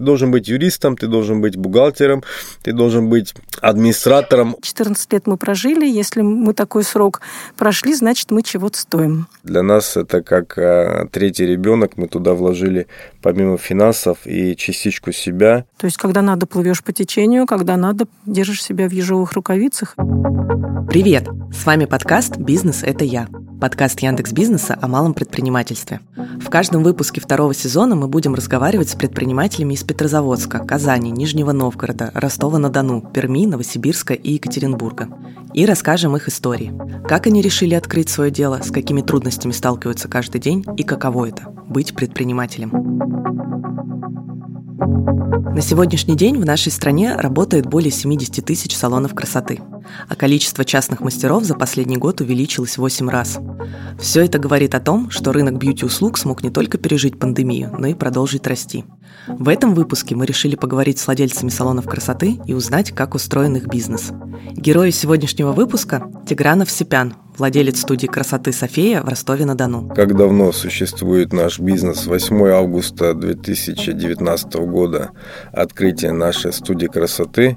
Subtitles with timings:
[0.00, 2.24] Ты должен быть юристом, ты должен быть бухгалтером,
[2.62, 4.56] ты должен быть администратором.
[4.62, 5.86] 14 лет мы прожили.
[5.86, 7.20] Если мы такой срок
[7.58, 9.26] прошли, значит, мы чего-то стоим.
[9.44, 11.98] Для нас это как а, третий ребенок.
[11.98, 12.86] Мы туда вложили
[13.20, 15.66] помимо финансов и частичку себя.
[15.76, 19.96] То есть, когда надо, плывешь по течению, когда надо, держишь себя в ежовых рукавицах.
[20.88, 21.28] Привет!
[21.52, 23.28] С вами подкаст «Бизнес– это я».
[23.60, 26.00] Подкаст Яндекс Бизнеса о малом предпринимательстве.
[26.40, 32.10] В каждом выпуске второго сезона мы будем разговаривать с предпринимателями из Петрозаводска, Казани, Нижнего Новгорода,
[32.14, 35.08] Ростова-на-Дону, Перми, Новосибирска и Екатеринбурга.
[35.52, 36.72] И расскажем их истории.
[37.06, 41.42] Как они решили открыть свое дело, с какими трудностями сталкиваются каждый день и каково это–
[41.68, 42.70] быть предпринимателем.
[45.54, 49.60] На сегодняшний день в нашей стране работает более 70 тысяч салонов красоты,
[50.08, 53.38] а количество частных мастеров за последний год увеличилось в 8 раз.
[53.98, 57.94] Все это говорит о том, что рынок бьюти-услуг смог не только пережить пандемию, но и
[57.94, 58.84] продолжить расти.
[59.26, 63.66] В этом выпуске мы решили поговорить с владельцами салонов красоты и узнать, как устроен их
[63.66, 64.12] бизнес.
[64.52, 69.88] Герои сегодняшнего выпуска– Тигранов Сипян, владелец студии красоты «София» в Ростове-на-Дону.
[69.94, 72.06] Как давно существует наш бизнес?
[72.06, 75.10] 8 августа 2019 года
[75.52, 77.56] открытие нашей студии красоты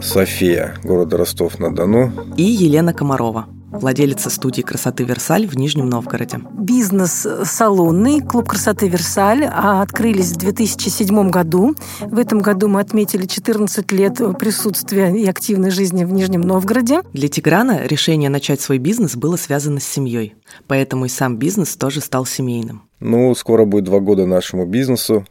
[0.00, 2.10] «София», города Ростов-на-Дону.
[2.36, 6.40] И Елена Комарова, владелица студии красоты «Версаль» в Нижнем Новгороде.
[6.52, 11.74] Бизнес салонный, клуб красоты «Версаль» а открылись в 2007 году.
[12.00, 17.02] В этом году мы отметили 14 лет присутствия и активной жизни в Нижнем Новгороде.
[17.12, 20.34] Для Тиграна решение начать свой бизнес было связано с семьей,
[20.66, 22.82] поэтому и сам бизнес тоже стал семейным.
[22.98, 25.24] Ну, скоро будет два года нашему бизнесу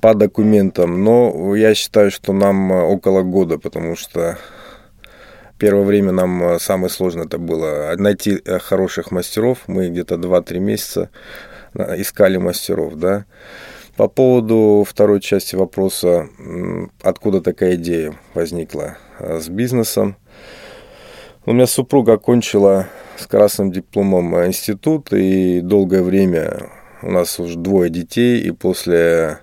[0.00, 4.38] по документам, но я считаю, что нам около года, потому что
[5.62, 9.58] Первое время нам э, самое сложное это было найти э, хороших мастеров.
[9.68, 11.10] Мы где-то 2-3 месяца
[11.74, 13.26] э, искали мастеров, да.
[13.96, 16.28] По поводу второй части вопроса,
[17.00, 20.16] откуда такая идея возникла с бизнесом.
[21.46, 26.70] У меня супруга окончила с красным дипломом институт, и долгое время
[27.02, 29.41] у нас уже двое детей, и после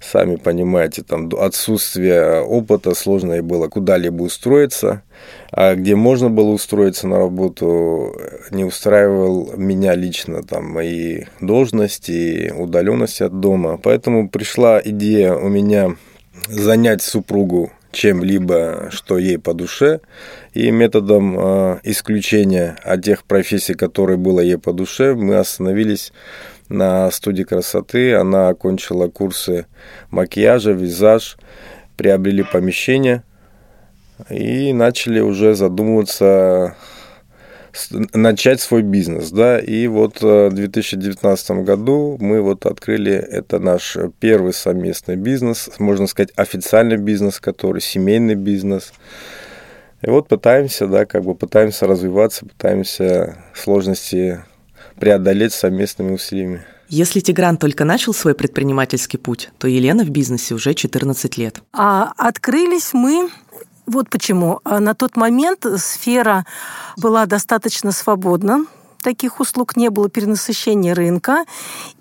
[0.00, 5.02] сами понимаете, там отсутствие опыта сложно и было куда-либо устроиться,
[5.50, 8.14] а где можно было устроиться на работу,
[8.50, 13.78] не устраивал меня лично там мои должности и удаленности от дома.
[13.82, 15.96] Поэтому пришла идея у меня
[16.48, 20.00] занять супругу чем-либо, что ей по душе,
[20.52, 26.12] и методом э, исключения от тех профессий, которые было ей по душе, мы остановились
[26.68, 28.14] на студии красоты.
[28.14, 29.66] Она окончила курсы
[30.10, 31.36] макияжа, визаж,
[31.96, 33.22] приобрели помещение
[34.30, 36.76] и начали уже задумываться
[38.14, 44.54] начать свой бизнес, да, и вот в 2019 году мы вот открыли, это наш первый
[44.54, 48.92] совместный бизнес, можно сказать, официальный бизнес, который семейный бизнес,
[50.02, 54.42] и вот пытаемся, да, как бы пытаемся развиваться, пытаемся сложности
[54.98, 56.64] преодолеть совместными усилиями.
[56.88, 61.62] Если Тигран только начал свой предпринимательский путь, то Елена в бизнесе уже 14 лет.
[61.72, 63.28] А открылись мы
[63.86, 64.60] вот почему.
[64.64, 66.44] На тот момент сфера
[66.96, 68.66] была достаточно свободна
[69.06, 71.44] таких услуг не было, перенасыщения рынка.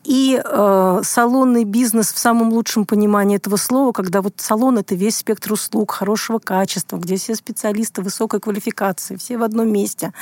[0.03, 5.17] И э, салонный бизнес в самом лучшем понимании этого слова, когда вот салон– это весь
[5.17, 10.13] спектр услуг хорошего качества, где все специалисты высокой квалификации, все в одном месте.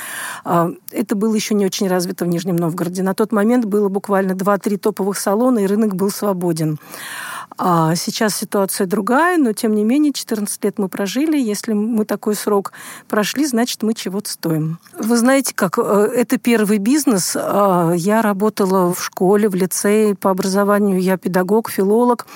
[0.44, 3.02] Э, это было еще не очень развито в Нижнем Новгороде.
[3.02, 6.78] На тот момент было буквально 2-3 топовых салона, и рынок был свободен.
[7.56, 11.38] А сейчас ситуация другая, но тем не менее 14 лет мы прожили.
[11.38, 12.72] Если мы такой срок
[13.08, 14.78] прошли, значит мы чего-то стоим.
[14.98, 17.36] Вы знаете, как э, это первый бизнес.
[17.36, 20.16] А, я работала в школе, в лицее.
[20.16, 22.26] По образованию я педагог, филолог.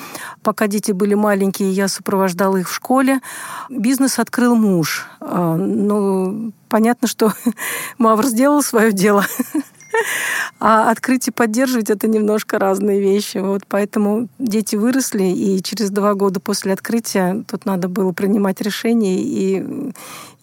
[0.43, 3.21] Пока дети были маленькие, я сопровождала их в школе.
[3.69, 5.09] Бизнес открыл муж.
[5.21, 7.33] А, ну, понятно, что
[7.99, 9.25] Мавр сделал свое дело.
[10.61, 13.39] А открыть и поддерживать это немножко разные вещи.
[13.39, 19.21] Вот поэтому дети выросли, и через два года после открытия тут надо было принимать решение.
[19.21, 19.93] И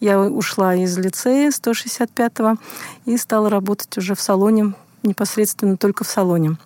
[0.00, 2.56] я ушла из лицея 165-го
[3.04, 4.72] и стала работать уже в салоне,
[5.02, 6.56] непосредственно только в салоне.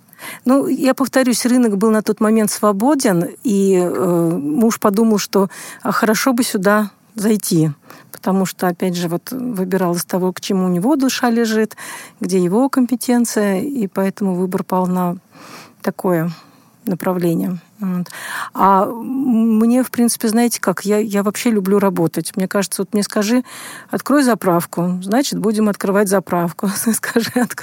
[0.45, 5.49] Ну, я повторюсь, рынок был на тот момент свободен, и э, муж подумал, что
[5.83, 7.71] а хорошо бы сюда зайти,
[8.13, 11.77] потому что, опять же, вот выбирал из того, к чему у него душа лежит,
[12.21, 15.17] где его компетенция, и поэтому выбор пал на
[15.83, 16.31] такое
[16.85, 17.59] направление.
[17.81, 18.09] Вот.
[18.53, 22.37] А мне, в принципе, знаете как, я, я вообще люблю работать.
[22.37, 23.43] Мне кажется, вот мне скажи,
[23.89, 26.69] открой заправку, значит, будем открывать заправку.
[26.93, 27.57] Скажи, от,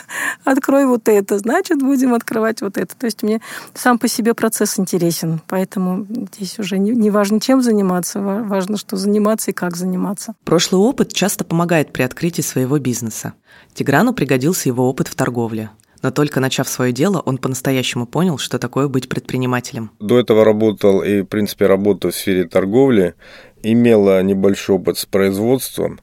[0.43, 2.95] открой вот это, значит, будем открывать вот это.
[2.95, 3.41] То есть мне
[3.73, 8.95] сам по себе процесс интересен, поэтому здесь уже не, не важно, чем заниматься, важно, что
[8.95, 10.33] заниматься и как заниматься.
[10.43, 13.33] Прошлый опыт часто помогает при открытии своего бизнеса.
[13.73, 15.69] Тиграну пригодился его опыт в торговле.
[16.01, 19.91] Но только начав свое дело, он по-настоящему понял, что такое быть предпринимателем.
[19.99, 23.15] До этого работал и, в принципе, работал в сфере торговли,
[23.63, 25.99] имела небольшой опыт с производством.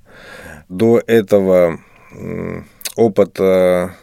[0.68, 1.80] До этого
[2.96, 3.94] опыта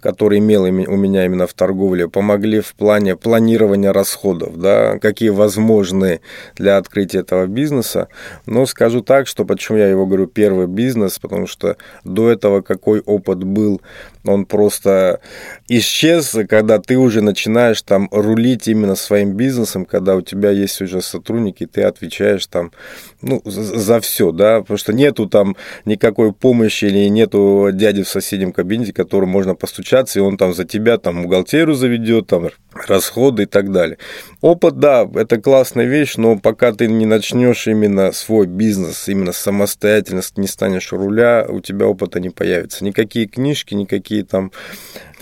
[0.00, 6.20] который имел у меня именно в торговле, помогли в плане планирования расходов, да, какие возможны
[6.56, 8.08] для открытия этого бизнеса.
[8.46, 13.00] Но скажу так, что почему я его говорю первый бизнес, потому что до этого какой
[13.00, 13.80] опыт был,
[14.24, 15.20] он просто
[15.68, 21.02] исчез, когда ты уже начинаешь там рулить именно своим бизнесом, когда у тебя есть уже
[21.02, 22.72] сотрудники, ты отвечаешь там
[23.20, 28.08] ну, за, за все, да, потому что нету там никакой помощи или нету дяди в
[28.08, 32.48] соседнем кабинете, которому можно постучать общаться, и он там за тебя там бухгалтерию заведет, там
[32.86, 33.98] расходы и так далее.
[34.40, 40.38] Опыт, да, это классная вещь, но пока ты не начнешь именно свой бизнес, именно самостоятельность,
[40.38, 42.84] не станешь руля, у тебя опыта не появится.
[42.84, 44.52] Никакие книжки, никакие там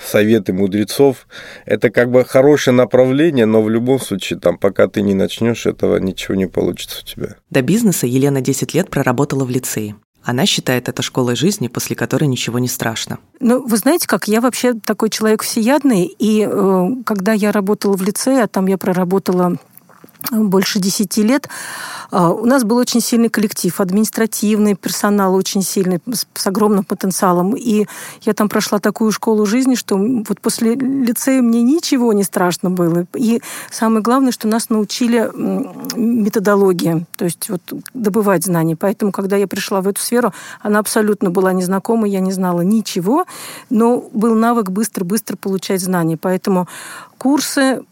[0.05, 1.27] советы мудрецов.
[1.65, 5.97] Это как бы хорошее направление, но в любом случае, там, пока ты не начнешь, этого
[5.99, 7.37] ничего не получится у тебя.
[7.51, 9.97] До бизнеса Елена 10 лет проработала в лицее.
[10.23, 13.19] Она считает это школой жизни, после которой ничего не страшно.
[13.39, 18.03] Ну, вы знаете как, я вообще такой человек всеядный, и э, когда я работала в
[18.03, 19.57] лицее, а там я проработала
[20.31, 21.49] больше 10 лет.
[22.11, 26.01] А, у нас был очень сильный коллектив, административный персонал очень сильный,
[26.35, 27.55] с огромным потенциалом.
[27.57, 27.87] И
[28.23, 33.07] я там прошла такую школу жизни, что вот после лицея мне ничего не страшно было.
[33.15, 33.41] И
[33.71, 35.31] самое главное, что нас научили
[35.97, 37.63] методологии, то есть вот
[37.95, 38.77] добывать знания.
[38.77, 43.27] Поэтому, когда я пришла в эту сферу, она абсолютно была незнакома, я не знала ничего,
[43.71, 46.17] но был навык быстро-быстро получать знания.
[46.17, 46.69] Поэтому
[47.19, 47.83] курсы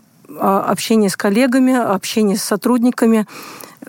[0.41, 3.27] общение с коллегами, общение с сотрудниками.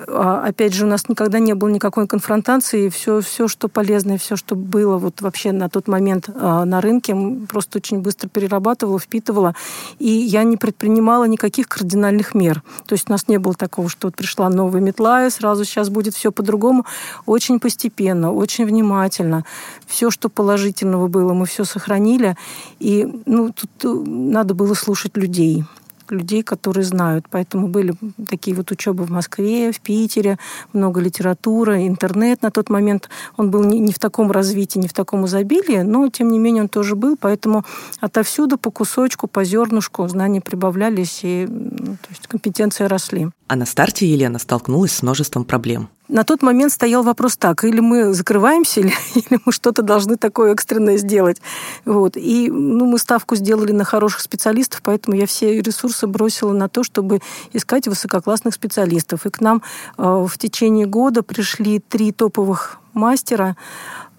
[0.07, 2.89] А, опять же, у нас никогда не было никакой конфронтации.
[2.89, 7.15] Все, все что полезное, все, что было вот вообще на тот момент а, на рынке,
[7.49, 9.55] просто очень быстро перерабатывала, впитывала.
[9.99, 12.61] И я не предпринимала никаких кардинальных мер.
[12.85, 15.89] То есть у нас не было такого, что вот пришла новая метла, и сразу сейчас
[15.89, 16.85] будет все по-другому.
[17.25, 19.45] Очень постепенно, очень внимательно.
[19.87, 22.35] Все, что положительного было, мы все сохранили.
[22.79, 25.63] И ну, тут э, надо было слушать людей
[26.09, 27.25] людей, которые знают.
[27.29, 27.93] Поэтому были
[28.29, 30.37] такие вот учебы в Москве, в Питере,
[30.73, 33.09] много литературы, интернет на тот момент.
[33.37, 36.63] Он был не, не в таком развитии, не в таком изобилии, но, тем не менее,
[36.63, 37.17] он тоже был.
[37.19, 37.65] Поэтому
[37.99, 43.29] отовсюду по кусочку, по зернышку знания прибавлялись, и ну, то есть компетенции росли.
[43.47, 45.89] А на старте Елена столкнулась с множеством проблем.
[46.07, 50.53] На тот момент стоял вопрос так, или мы закрываемся, или, или мы что-то должны такое
[50.53, 51.41] экстренное сделать.
[51.83, 52.15] Вот.
[52.15, 56.83] И ну, мы ставку сделали на хороших специалистов, поэтому я все ресурсы бросила на то,
[56.83, 57.21] чтобы
[57.53, 59.25] искать высококлассных специалистов.
[59.25, 59.63] И к нам
[59.97, 63.55] э, в течение года пришли три топовых мастера,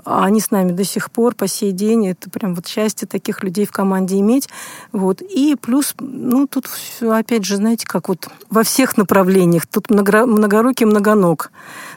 [0.07, 2.09] они с нами до сих пор, по сей день.
[2.09, 4.49] Это прям вот счастье таких людей в команде иметь.
[4.93, 5.21] Вот.
[5.21, 6.69] И плюс, ну, тут
[7.03, 9.67] опять же, знаете, как вот во всех направлениях.
[9.67, 11.51] Тут многорукий, многоног.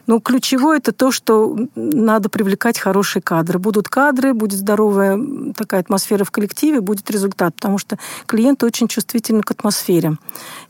[0.09, 3.59] Но ключевое это то, что надо привлекать хорошие кадры.
[3.59, 5.19] Будут кадры, будет здоровая
[5.55, 7.53] такая атмосфера в коллективе, будет результат.
[7.53, 10.17] Потому что клиенты очень чувствительны к атмосфере.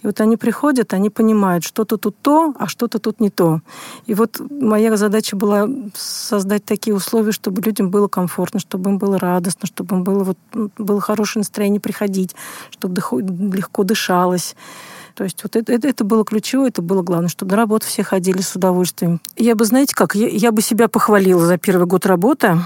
[0.02, 3.62] И вот они приходят, они понимают, что-то тут то, а что-то тут не то.
[4.08, 9.18] И вот моя задача была создать такие условия, чтобы людям было комфортно, чтобы им было
[9.18, 10.38] радостно, чтобы им было, вот,
[10.78, 12.36] было хорошее настроение приходить,
[12.72, 13.02] чтобы
[13.56, 14.58] легко дышалось.
[15.20, 18.04] То есть вот это, это, это было ключевое, это было главное, чтобы на работу все
[18.04, 19.20] ходили с удовольствием.
[19.36, 22.58] Я бы, знаете как, я, я бы себя похвалила за первый год работы.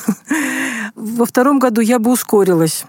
[0.96, 2.84] Во втором году я бы ускорилась.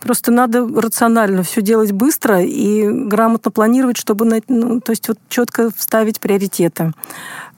[0.00, 5.70] Просто надо рационально все делать быстро и грамотно планировать, чтобы, ну, то есть вот четко
[5.76, 6.94] вставить приоритеты,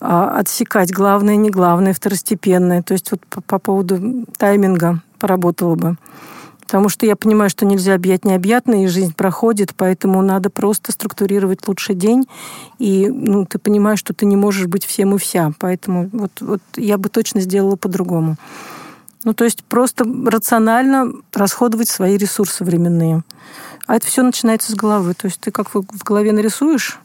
[0.01, 2.83] а, отсекать главное, не главное, второстепенное.
[2.83, 5.97] То есть вот по, по поводу тайминга поработала бы.
[6.71, 11.67] Потому что я понимаю, что нельзя объять необъятное, и жизнь проходит, поэтому надо просто структурировать
[11.67, 12.29] лучший день.
[12.79, 15.51] И ну, ты понимаешь, что ты не можешь быть всем и вся.
[15.59, 18.37] Поэтому вот, вот я бы точно сделала по-другому.
[19.25, 23.25] Ну, то есть просто рационально расходовать свои ресурсы временные.
[23.89, 25.15] А это все начинается с головы.
[25.15, 27.01] То есть ты как в голове нарисуешь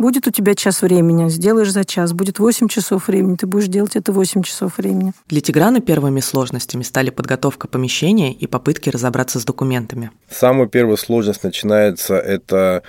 [0.00, 2.14] Будет у тебя час времени, сделаешь за час.
[2.14, 5.12] Будет 8 часов времени, ты будешь делать это 8 часов времени.
[5.28, 10.10] Для Тиграна первыми сложностями стали подготовка помещения и попытки разобраться с документами.
[10.30, 12.82] Самая первая сложность начинается это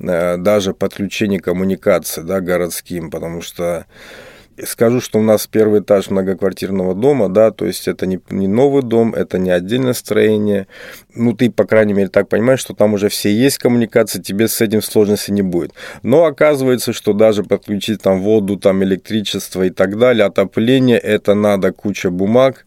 [0.00, 3.84] э, даже подключение коммуникации да, городским, потому что
[4.62, 8.82] Скажу, что у нас первый этаж многоквартирного дома, да, то есть это не, не новый
[8.82, 10.68] дом, это не отдельное строение.
[11.14, 14.60] Ну, ты, по крайней мере, так понимаешь, что там уже все есть коммуникации, тебе с
[14.60, 15.72] этим сложности не будет.
[16.02, 21.72] Но оказывается, что даже подключить там воду, там электричество и так далее, отопление, это надо
[21.72, 22.64] куча бумаг,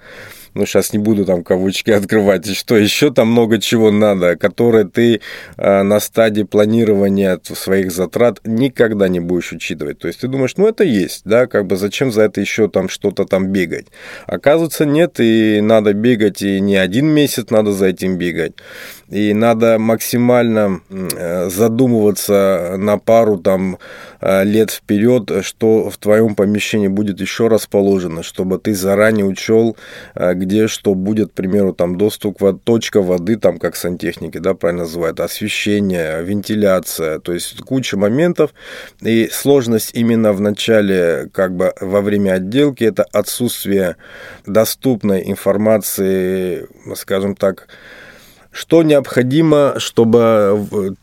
[0.57, 4.85] ну, сейчас не буду там кавычки открывать, и что еще там много чего надо, которые
[4.85, 5.21] ты
[5.57, 9.99] э, на стадии планирования своих затрат никогда не будешь учитывать.
[9.99, 12.89] То есть ты думаешь, ну, это есть, да, как бы зачем за это еще там
[12.89, 13.87] что-то там бегать?
[14.25, 18.53] Оказывается, нет, и надо бегать, и не один месяц надо за этим бегать.
[19.09, 23.77] И надо максимально э, задумываться на пару там
[24.19, 29.77] э, лет вперед, что в твоем помещении будет еще расположено, чтобы ты заранее учел,
[30.15, 34.83] где где что будет, к примеру, там доступ, точка воды, там как сантехники, да, правильно
[34.83, 38.53] называют, освещение, вентиляция, то есть куча моментов.
[39.01, 43.97] И сложность именно в начале, как бы во время отделки, это отсутствие
[44.45, 47.67] доступной информации, скажем так,
[48.57, 50.95] что необходимо, чтобы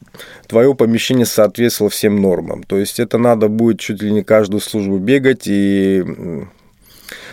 [0.48, 2.64] твое помещение соответствовало всем нормам.
[2.64, 6.02] То есть это надо будет чуть ли не каждую службу бегать и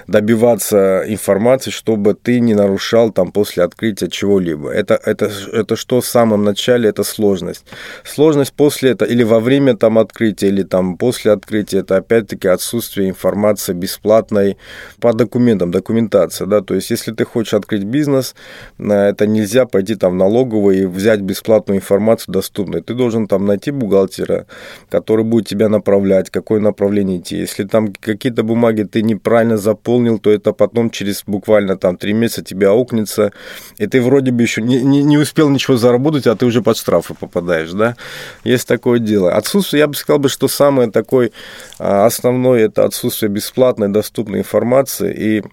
[0.08, 4.70] добиваться информации, чтобы ты не нарушал там после открытия чего-либо.
[4.70, 7.65] Это, это, это что в самом начале, это сложность.
[8.03, 13.10] Сложность после этого или во время там открытия, или там после открытия, это опять-таки отсутствие
[13.10, 14.58] информации бесплатной
[15.00, 18.36] по документам, документация, да, то есть если ты хочешь открыть бизнес,
[18.79, 22.84] это нельзя пойти там в налоговую и взять бесплатную информацию доступную.
[22.84, 24.46] Ты должен там найти бухгалтера,
[24.89, 27.38] который будет тебя направлять, какое направление идти.
[27.38, 32.13] Если там какие-то бумаги ты неправильно заполнил, выполнил, то это потом через буквально там три
[32.13, 33.31] месяца тебе аукнется,
[33.77, 36.77] и ты вроде бы еще не, не, не успел ничего заработать, а ты уже под
[36.77, 37.95] штрафы попадаешь, да?
[38.43, 39.33] Есть такое дело.
[39.33, 41.31] Отсутствие, я бы сказал, бы, что самое такое
[41.79, 45.43] а, основное, это отсутствие бесплатной, доступной информации, и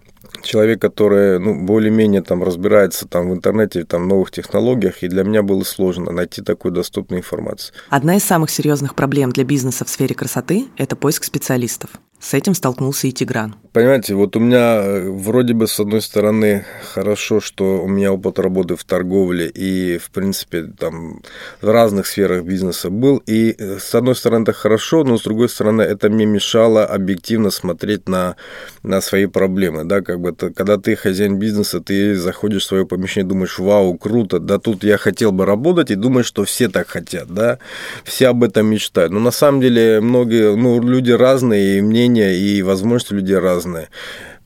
[0.43, 5.43] человек, который ну, более-менее там разбирается там, в интернете, там, новых технологиях, и для меня
[5.43, 7.75] было сложно найти такую доступную информацию.
[7.91, 11.91] Одна из самых серьезных проблем для бизнеса в сфере красоты– это поиск специалистов.
[12.21, 13.55] С этим столкнулся и Тигран.
[13.73, 18.41] Понимаете, вот у меня э, вроде бы, с одной стороны, хорошо, что у меня опыт
[18.41, 21.21] работы в торговле и, в принципе, там
[21.63, 23.23] в разных сферах бизнеса был.
[23.27, 27.51] И, э, с одной стороны, это хорошо, но, с другой стороны, это мне мешало объективно
[27.51, 28.35] смотреть на,
[28.83, 29.85] на свои проблемы.
[29.85, 33.97] Да, как бы, это, когда ты хозяин бизнеса, ты заходишь в свое помещение, думаешь, вау,
[33.97, 37.59] круто, да тут я хотел бы работать, и думаешь, что все так хотят, да,
[38.03, 39.13] все об этом мечтают.
[39.13, 43.89] Но на самом деле многие, ну, люди разные, и мне мнения и возможности людей разные.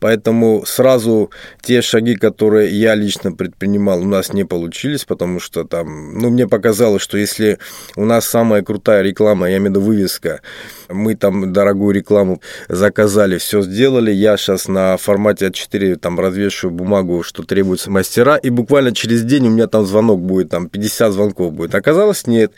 [0.03, 1.31] Поэтому сразу
[1.61, 6.49] те шаги, которые я лично предпринимал, у нас не получились, потому что там, ну, мне
[6.49, 7.59] показалось, что если
[7.95, 10.41] у нас самая крутая реклама, я имею в виду вывеска,
[10.89, 17.23] мы там дорогую рекламу заказали, все сделали, я сейчас на формате А4 там развешиваю бумагу,
[17.23, 21.53] что требуются мастера, и буквально через день у меня там звонок будет, там 50 звонков
[21.53, 21.77] будет.
[21.77, 22.53] Оказалось, нет.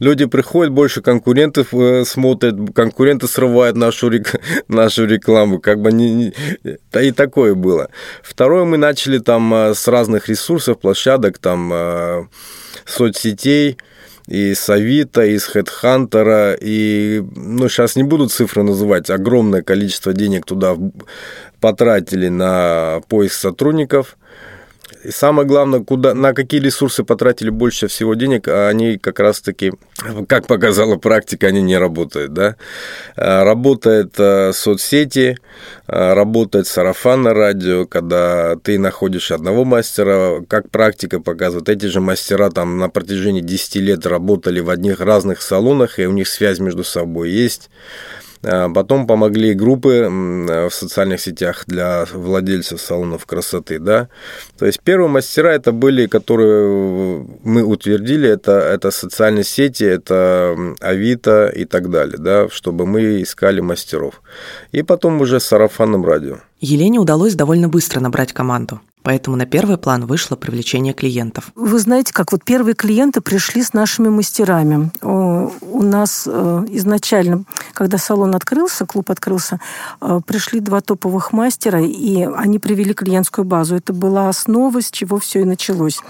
[0.00, 4.10] Люди приходят, больше конкурентов э, смотрят, конкуренты срывают нашу,
[4.68, 6.34] нашу рекламу, как бы не
[6.92, 7.88] да и такое было.
[8.22, 12.26] Второе, мы начали там э, с разных ресурсов, площадок, там э,
[12.84, 13.78] соцсетей,
[14.26, 20.12] и с Авито, и с Хедхантера, и, ну, сейчас не буду цифры называть, огромное количество
[20.12, 20.76] денег туда
[21.60, 24.16] потратили на поиск сотрудников.
[25.02, 29.72] И самое главное, куда, на какие ресурсы потратили больше всего денег, а они как раз-таки,
[30.28, 32.34] как показала практика, они не работают.
[32.34, 32.56] Да?
[33.16, 35.38] А, работает э, соцсети,
[35.86, 42.50] а, работает сарафанное радио, когда ты находишь одного мастера, как практика показывает, эти же мастера
[42.50, 46.84] там на протяжении 10 лет работали в одних разных салонах, и у них связь между
[46.84, 47.70] собой есть.
[48.42, 54.08] А, потом помогли группы в социальных сетях для владельцев салонов красоты, да.
[54.58, 61.48] То есть первые мастера это были, которые мы утвердили, это, это социальные сети, это Авито
[61.48, 64.22] и так далее, да, чтобы мы искали мастеров.
[64.72, 66.38] И потом уже с сарафанным радио.
[66.60, 68.80] Елене удалось довольно быстро набрать команду.
[69.02, 71.52] Поэтому на первый план вышло привлечение клиентов.
[71.54, 74.90] Вы знаете, как вот первые клиенты пришли с нашими мастерами.
[75.02, 79.58] У нас э, изначально, когда салон открылся, клуб открылся,
[80.00, 83.76] э, пришли два топовых мастера, и они привели клиентскую базу.
[83.76, 86.00] Это была основа, с чего все и началось.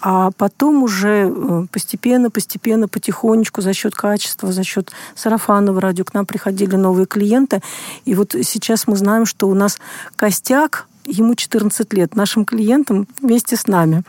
[0.00, 6.14] А потом уже э, постепенно, постепенно, потихонечку, за счет качества, за счет сарафанного радио к
[6.14, 7.60] нам приходили новые клиенты.
[8.06, 9.78] И вот сейчас мы знаем, что у нас
[10.16, 14.02] костяк ему 14 лет, нашим клиентам вместе с нами.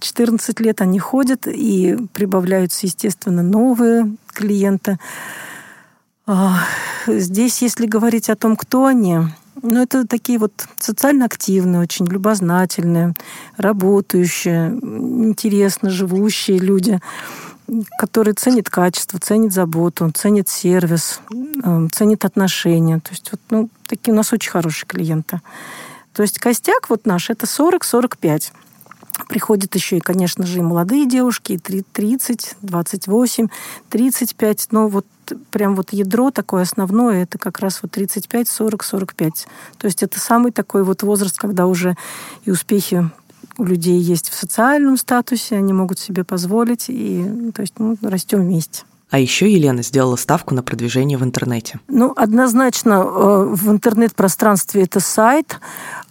[0.00, 4.98] 14 лет они ходят, и прибавляются, естественно, новые клиенты.
[6.26, 6.58] А,
[7.06, 9.18] здесь, если говорить о том, кто они,
[9.62, 13.14] ну, это такие вот социально активные, очень любознательные,
[13.56, 17.00] работающие, интересно живущие люди,
[17.98, 21.20] которые ценят качество, ценят заботу, ценят сервис,
[21.64, 22.98] э, ценят отношения.
[22.98, 25.40] То есть вот, ну, такие у нас очень хорошие клиенты.
[26.14, 28.52] То есть костяк вот наш это 40-45.
[29.28, 33.48] Приходят еще и, конечно же, и молодые девушки, и 30, 28,
[33.90, 34.68] 35.
[34.70, 35.06] Но вот
[35.50, 39.46] прям вот ядро такое основное, это как раз вот 35, 40, 45.
[39.78, 41.96] То есть это самый такой вот возраст, когда уже
[42.44, 43.10] и успехи
[43.58, 48.40] у людей есть в социальном статусе, они могут себе позволить, и то есть ну, растем
[48.40, 48.84] вместе.
[49.12, 51.78] А еще Елена сделала ставку на продвижение в интернете.
[51.86, 55.60] Ну, однозначно э, в интернет-пространстве это сайт,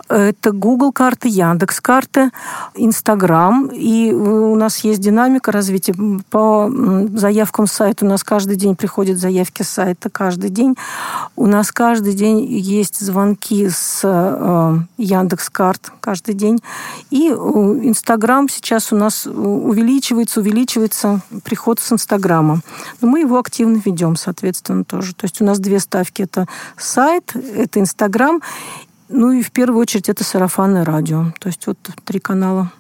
[0.07, 2.29] это Google карты, Яндекс карты,
[2.75, 3.67] Инстаграм.
[3.73, 5.95] И у нас есть динамика развития.
[6.29, 6.69] По
[7.13, 10.75] заявкам сайта у нас каждый день приходят заявки с сайта, каждый день.
[11.35, 16.59] У нас каждый день есть звонки с э, Яндекс карт каждый день.
[17.09, 22.61] И Инстаграм сейчас у нас увеличивается, увеличивается приход с Инстаграма.
[22.99, 25.15] Но мы его активно ведем, соответственно, тоже.
[25.15, 26.21] То есть у нас две ставки.
[26.21, 26.47] Это
[26.77, 28.41] сайт, это Инстаграм.
[29.09, 31.33] Ну и в первую очередь это сарафанное радио.
[31.39, 32.71] То есть вот три канала.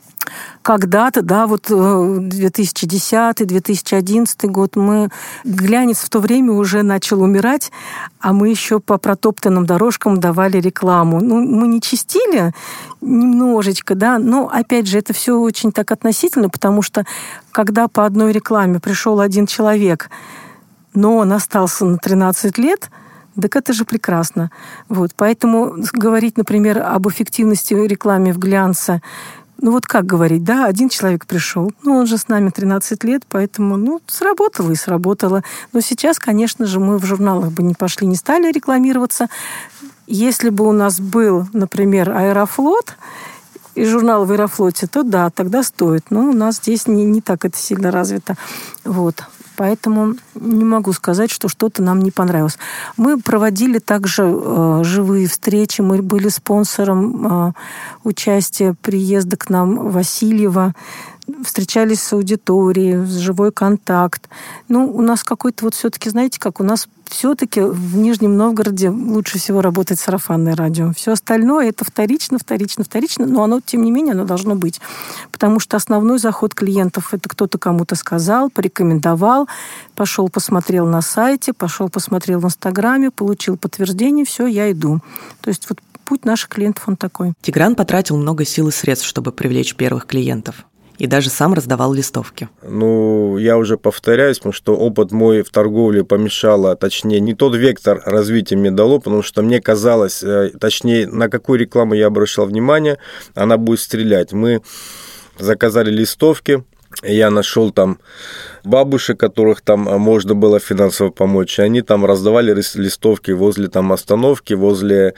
[0.61, 5.09] Когда-то, да, вот 2010-2011 э, год мы...
[5.43, 7.71] Глянец в то время уже начал умирать,
[8.19, 11.21] а мы еще по протоптанным дорожкам давали рекламу.
[11.21, 12.53] Ну, мы не чистили
[13.01, 17.05] немножечко, да, но, опять же, это все очень так относительно, потому что
[17.51, 20.09] когда по одной рекламе пришел один человек,
[20.93, 22.89] но он остался на 13 лет–
[23.39, 24.51] так это же прекрасно.
[24.89, 25.11] Вот.
[25.15, 29.01] Поэтому говорить, например, об эффективности рекламы в глянце,
[29.61, 33.23] ну вот как говорить, да, один человек пришел, ну он же с нами 13 лет,
[33.29, 35.43] поэтому, ну, сработало и сработало.
[35.71, 39.29] Но сейчас, конечно же, мы в журналах бы не пошли, не стали рекламироваться.
[40.07, 42.97] Если бы у нас был, например, Аэрофлот,
[43.73, 46.11] и журнал в Аэрофлоте, то да, тогда стоит.
[46.11, 48.35] Но у нас здесь не, не так это сильно развито.
[48.83, 49.23] Вот.
[49.55, 52.57] Поэтому не могу сказать, что что-то нам не понравилось.
[52.97, 55.81] Мы проводили также э, живые встречи.
[55.81, 57.53] Мы были спонсором э,
[58.03, 60.73] участия приезда к нам Васильева
[61.43, 64.29] встречались с аудиторией, с живой контакт.
[64.67, 69.37] Ну, у нас какой-то вот все-таки, знаете, как у нас все-таки в Нижнем Новгороде лучше
[69.37, 70.93] всего работает сарафанное радио.
[70.93, 74.79] Все остальное это вторично, вторично, вторично, но оно, тем не менее, оно должно быть.
[75.31, 79.47] Потому что основной заход клиентов это кто-то кому-то сказал, порекомендовал,
[79.95, 85.01] пошел посмотрел на сайте, пошел посмотрел в Инстаграме, получил подтверждение, все, я иду.
[85.41, 87.33] То есть вот путь наших клиентов он такой.
[87.41, 90.65] Тигран потратил много сил и средств, чтобы привлечь первых клиентов
[91.01, 92.47] и даже сам раздавал листовки.
[92.61, 97.55] Ну, я уже повторяюсь, потому что опыт мой в торговле помешал, а точнее, не тот
[97.55, 102.45] вектор развития мне дало, потому что мне казалось, э, точнее, на какую рекламу я обращал
[102.45, 102.99] внимание,
[103.33, 104.31] она будет стрелять.
[104.31, 104.61] Мы
[105.39, 106.63] заказали листовки,
[107.01, 107.97] я нашел там
[108.63, 111.57] бабушек, которых там а, можно было финансово помочь.
[111.57, 115.15] Они там раздавали листовки возле там остановки, возле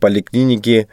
[0.00, 0.86] поликлиники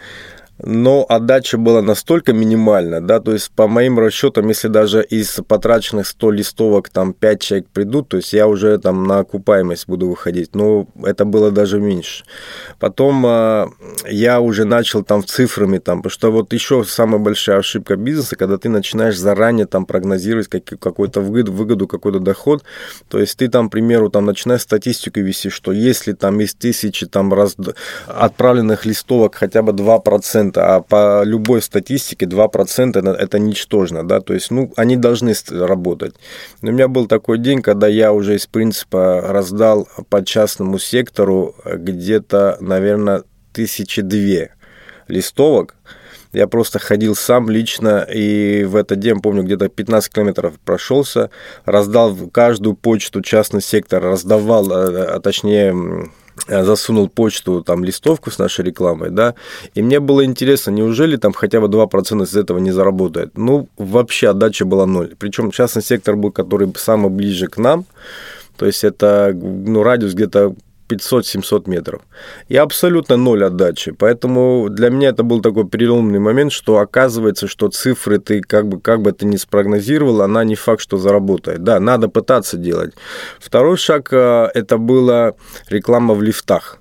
[0.64, 6.08] но отдача была настолько минимальна, да, то есть по моим расчетам, если даже из потраченных
[6.08, 10.54] 100 листовок там 5 человек придут, то есть я уже там на окупаемость буду выходить,
[10.56, 12.24] но это было даже меньше.
[12.80, 13.68] Потом э,
[14.10, 18.58] я уже начал там цифрами, там, потому что вот еще самая большая ошибка бизнеса, когда
[18.58, 22.64] ты начинаешь заранее там прогнозировать как, выгоду, выгоду, какой-то доход,
[23.10, 27.08] то есть ты там, к примеру, там начинаешь статистику вести, что если там из тысячи
[27.08, 27.56] там раз,
[28.06, 34.34] отправленных листовок хотя бы 2% а по любой статистике 2% это, это ничтожно, да, то
[34.34, 36.16] есть, ну, они должны работать.
[36.62, 41.56] Но у меня был такой день, когда я уже из принципа раздал по частному сектору
[41.66, 44.54] где-то, наверное, тысячи две
[45.08, 45.76] листовок,
[46.34, 51.30] я просто ходил сам лично, и в этот день, помню, где-то 15 километров прошелся,
[51.66, 56.10] раздал каждую почту частный сектор, раздавал, а, а точнее
[56.48, 59.36] засунул почту, там, листовку с нашей рекламой, да,
[59.76, 63.38] и мне было интересно, неужели там хотя бы 2% из этого не заработает?
[63.38, 65.16] Ну, вообще отдача была ноль.
[65.18, 67.86] Причем частный сектор был, который самый ближе к нам,
[68.58, 70.56] то есть это, ну, радиус где-то
[70.92, 72.02] 500-700 метров.
[72.50, 73.92] И абсолютно ноль отдачи.
[73.92, 78.80] Поэтому для меня это был такой переломный момент, что оказывается, что цифры ты как бы,
[78.80, 81.64] как бы ты ни спрогнозировал, она не факт, что заработает.
[81.64, 82.94] Да, надо пытаться делать.
[83.40, 85.34] Второй шаг э,– это была
[85.70, 86.80] реклама в лифтах.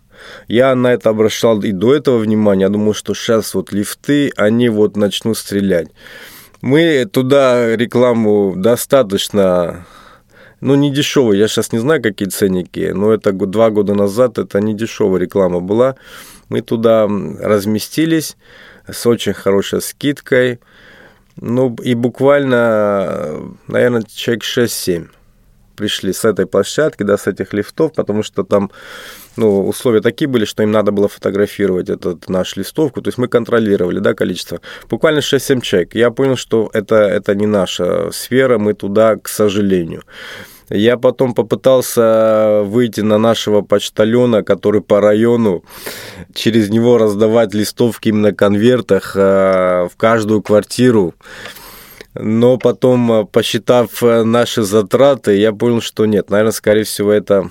[0.48, 2.66] Я на это обращал и до этого внимание.
[2.66, 5.88] Я думаю, что сейчас вот лифты, они вот начнут стрелять.
[6.60, 9.86] Мы туда рекламу достаточно
[10.60, 11.38] ну, не дешевый.
[11.38, 15.60] Я сейчас не знаю, какие ценники, но это два года назад это не дешевая реклама
[15.60, 15.96] была.
[16.48, 17.08] Мы туда
[17.40, 18.36] разместились
[18.90, 20.60] с очень хорошей скидкой.
[21.36, 25.08] Ну, и буквально, наверное, человек 6-7
[25.76, 28.70] пришли с этой площадки, да, с этих лифтов, потому что там
[29.36, 33.28] ну, условия такие были, что им надо было фотографировать этот наш листовку, то есть мы
[33.28, 34.60] контролировали, да, количество.
[34.88, 35.94] Буквально 6-7 человек.
[35.94, 40.02] Я понял, что это, это не наша сфера, мы туда, к сожалению.
[40.70, 45.64] Я потом попытался выйти на нашего почтальона, который по району,
[46.32, 51.14] через него раздавать листовки именно конвертах э, в каждую квартиру.
[52.14, 57.50] Но потом, э, посчитав э, наши затраты, я понял, что нет, наверное, скорее всего, это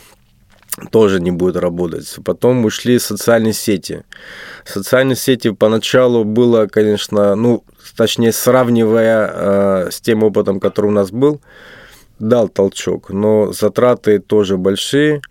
[0.91, 2.15] тоже не будет работать.
[2.23, 4.03] Потом ушли социальные сети.
[4.65, 7.63] Социальные сети поначалу было, конечно, ну,
[7.95, 11.41] точнее, сравнивая э, с тем опытом, который у нас был,
[12.19, 15.21] дал толчок, но затраты тоже большие.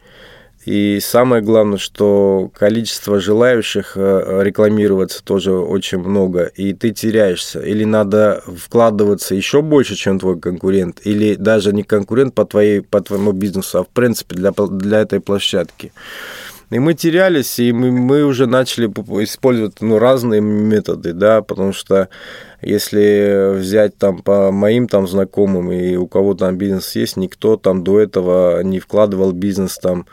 [0.69, 7.61] И самое главное, что количество желающих э, рекламироваться тоже очень много, и ты теряешься.
[7.61, 13.01] Или надо вкладываться еще больше, чем твой конкурент, или даже не конкурент по, твоей, по
[13.01, 15.91] твоему бизнесу, а в принципе для, для этой площадки.
[16.69, 18.89] И мы терялись, и мы, мы уже начали
[19.25, 22.11] использовать ну, разные методы, да, потому что
[22.61, 27.85] если взять там по моим там знакомым, и у кого там бизнес есть, никто там
[27.85, 30.05] до этого не вкладывал бизнес там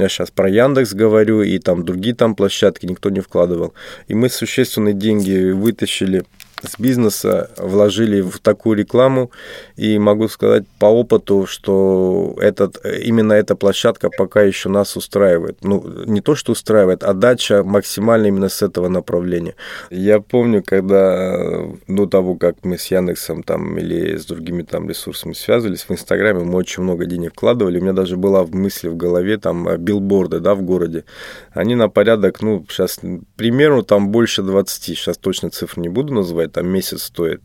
[0.00, 3.74] я сейчас про Яндекс говорю, и там другие там площадки никто не вкладывал.
[4.08, 6.24] И мы существенные деньги вытащили
[6.62, 9.30] с бизнеса вложили в такую рекламу,
[9.76, 15.58] и могу сказать по опыту, что этот, именно эта площадка пока еще нас устраивает.
[15.62, 19.54] Ну, не то, что устраивает, а дача максимально именно с этого направления.
[19.90, 25.34] Я помню, когда до того, как мы с Яндексом там или с другими там ресурсами
[25.34, 28.96] связывались, в Инстаграме мы очень много денег вкладывали, у меня даже была в мысли в
[28.96, 31.04] голове там билборды, да, в городе.
[31.52, 32.98] Они на порядок, ну, сейчас
[33.36, 37.42] примерно там больше 20, сейчас точно цифр не буду называть, там месяц стоит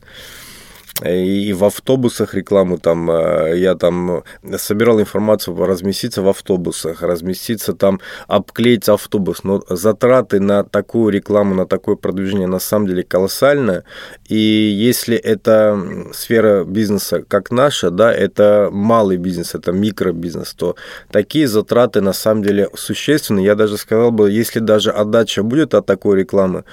[1.06, 4.24] и в автобусах рекламу там, э, я там
[4.58, 11.66] собирал информацию разместиться в автобусах, разместиться там, обклеить автобус, но затраты на такую рекламу, на
[11.66, 13.84] такое продвижение на самом деле колоссальные,
[14.28, 15.80] и если это
[16.14, 20.76] сфера бизнеса, как наша, да, это малый бизнес, это микробизнес, то
[21.12, 25.86] такие затраты на самом деле существенны, я даже сказал бы, если даже отдача будет от
[25.86, 26.64] такой рекламы,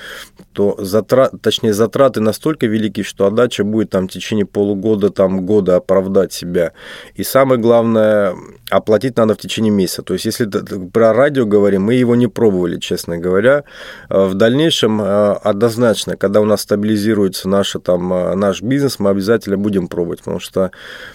[0.52, 6.32] то затрат, точнее затраты настолько велики, что отдача будет там течение полугода, там, года оправдать
[6.32, 6.72] себя.
[7.14, 8.34] И самое главное,
[8.70, 10.02] оплатить надо в течение месяца.
[10.02, 10.46] То есть, если
[10.92, 13.64] про радио говорим, мы его не пробовали, честно говоря.
[14.10, 19.10] Э, в дальнейшем э, однозначно, когда у нас стабилизируется наша, там, э, наш бизнес, мы
[19.10, 20.70] обязательно будем пробовать, потому что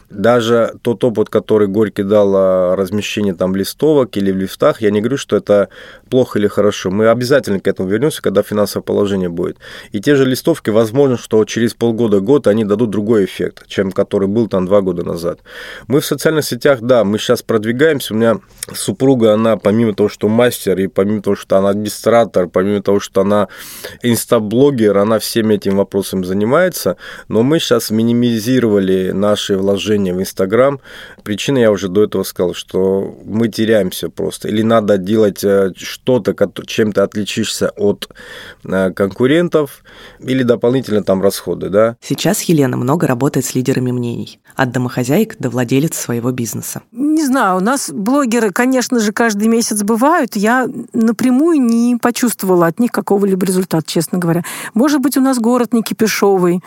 [0.10, 5.18] даже тот опыт, который Горький дал размещение там листовок или в лифтах, я не говорю,
[5.18, 5.70] что это
[6.10, 6.92] плохо или хорошо.
[6.92, 9.58] Мы обязательно к этому вернемся, когда финансовое положение будет.
[9.92, 14.48] И те же листовки, возможно, что через полгода-год они дадут другой эффект, чем который был
[14.48, 15.40] там два года назад.
[15.88, 18.14] Мы в социальных сетях, да, мы сейчас продвигаемся.
[18.14, 18.40] У меня
[18.74, 23.22] супруга, она помимо того, что мастер, и помимо того, что она администратор, помимо того, что
[23.22, 23.48] она
[24.02, 26.98] инстаблогер, она всеми этими вопросами занимается.
[27.28, 30.80] Но мы сейчас минимизировали наши вложения в Инстаграм.
[31.24, 34.48] Причина я уже до этого сказал, что мы теряемся просто.
[34.48, 38.10] Или надо делать э, что-то, чем ты отличишься от
[38.66, 39.84] э, конкурентов,
[40.20, 41.98] или дополнительно там расходы, да.
[42.02, 44.40] Сейчас Елена много работает с лидерами мнений.
[44.56, 46.82] От домохозяек до владелец своего бизнеса.
[46.92, 50.36] Не знаю, у нас блогеры, конечно же, каждый месяц бывают.
[50.36, 54.44] Я напрямую не почувствовала от них какого-либо результата, честно говоря.
[54.74, 56.62] Может быть, у нас город не кипишовый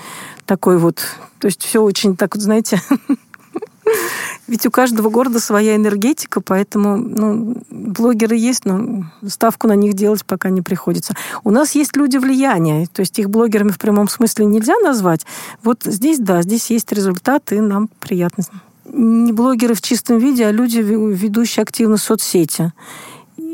[0.45, 0.99] такой вот.
[1.39, 2.81] То есть все очень так, вот, знаете,
[4.49, 10.25] Ведь у каждого города своя энергетика, поэтому ну, блогеры есть, но ставку на них делать
[10.25, 11.15] пока не приходится.
[11.43, 15.27] У нас есть люди влияния, то есть их блогерами в прямом смысле нельзя назвать.
[15.63, 18.45] Вот здесь, да, здесь есть результат, и нам приятно.
[18.93, 22.73] Не блогеры в чистом виде, а люди, ведущие активно соцсети.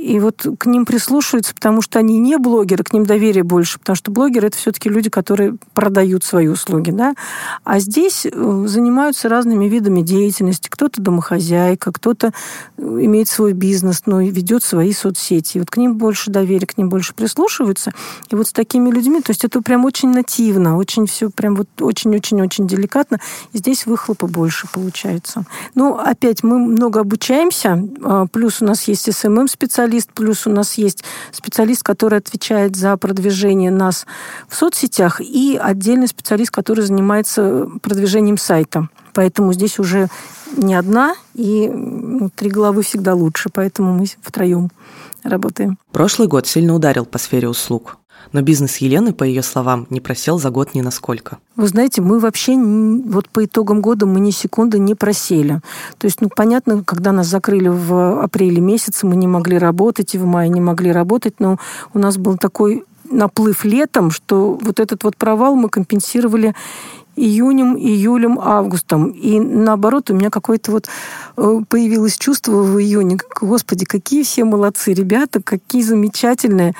[0.02, 3.94] И вот к ним прислушиваются, потому что они не блогеры, к ним доверие больше, потому
[3.94, 7.14] что блогеры это все-таки люди, которые продают свои услуги, да.
[7.62, 10.68] А здесь э, занимаются разными видами деятельности.
[10.68, 12.32] Кто-то домохозяйка, кто-то
[12.78, 15.58] э, имеет свой бизнес, но ведет свои соцсети.
[15.58, 17.92] И вот к ним больше доверия, к ним больше прислушиваются.
[18.28, 21.68] И вот с такими людьми, то есть это прям очень нативно, очень все прям вот
[21.80, 23.18] очень-очень-очень деликатно.
[23.52, 25.44] И здесь выхлопа больше получается.
[25.76, 29.08] Ну, опять, мы много обучаемся, а, плюс у нас есть
[29.92, 34.06] SMM-специалист, плюс у нас есть специалист, который отвечает за продвижение нас
[34.48, 38.88] в соцсетях, и отдельный специалист, который занимается продвижением сайта.
[39.14, 40.08] Поэтому здесь уже
[40.56, 41.70] не одна, и
[42.36, 44.70] три головы всегда лучше, поэтому мы втроем
[45.22, 45.78] работаем.
[45.92, 47.98] Прошлый год сильно ударил по сфере услуг.
[48.32, 51.38] Но бизнес Елены, по ее словам, не просел за год ни насколько.
[51.56, 55.60] Вы знаете, мы вообще вот по итогам года мы ни секунды не просели.
[55.98, 60.18] То есть, ну, понятно, когда нас закрыли в апреле месяце, мы не могли работать, и
[60.18, 61.58] в мае не могли работать, но
[61.94, 66.54] у нас был такой наплыв летом, что вот этот вот провал мы компенсировали
[67.16, 69.10] июнем, июлем, августом.
[69.10, 70.88] И наоборот, у меня какое-то вот
[71.34, 73.18] появилось чувство в июне.
[73.40, 76.74] Господи, какие все молодцы ребята, какие замечательные.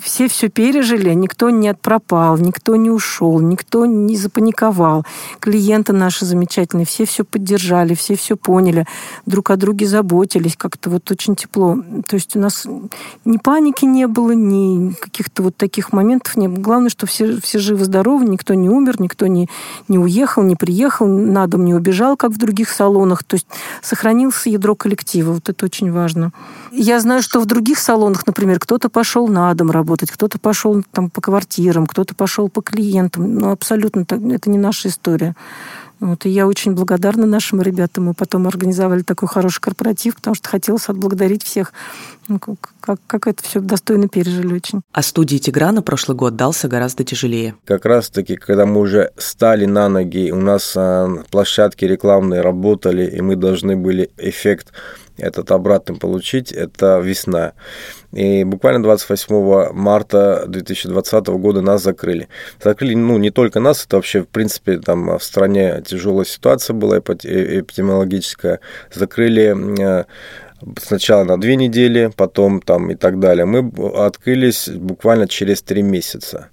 [0.00, 5.04] Все все пережили, никто не отпропал, никто не ушел, никто не запаниковал.
[5.40, 8.86] Клиенты наши замечательные, все все поддержали, все все поняли,
[9.26, 11.76] друг о друге заботились, как-то вот очень тепло.
[12.06, 12.66] То есть у нас
[13.24, 16.60] ни паники не было, ни каких-то вот таких моментов не было.
[16.60, 19.48] Главное, что все, все живы-здоровы, никто не умер, никто не,
[19.88, 23.24] не уехал, не приехал, на дом не убежал, как в других салонах.
[23.24, 23.46] То есть
[23.98, 25.32] сохранился ядро коллектива.
[25.32, 26.30] Вот это очень важно.
[26.70, 31.10] Я знаю, что в других салонах, например, кто-то пошел на дом работать, кто-то пошел там
[31.10, 33.34] по квартирам, кто-то пошел по клиентам.
[33.34, 35.34] Но абсолютно это не наша история.
[36.00, 38.04] Вот, и я очень благодарна нашим ребятам.
[38.04, 41.72] Мы потом организовали такой хороший корпоратив, потому что хотелось отблагодарить всех.
[42.28, 44.82] Ну, как, как это все достойно пережили очень.
[44.92, 47.54] А студии Тиграна прошлый год дался гораздо тяжелее.
[47.64, 53.20] Как раз-таки, когда мы уже стали на ноги, у нас а, площадки рекламные работали, и
[53.20, 54.72] мы должны были эффект
[55.18, 57.52] этот обратно получить, это весна.
[58.12, 62.28] И буквально 28 марта 2020 года нас закрыли.
[62.62, 66.98] Закрыли, ну, не только нас, это вообще, в принципе, там в стране тяжелая ситуация была
[66.98, 68.60] эпидемиологическая.
[68.94, 69.54] Закрыли
[70.00, 70.04] э,
[70.80, 73.44] сначала на две недели, потом там и так далее.
[73.44, 76.48] Мы открылись буквально через три месяца.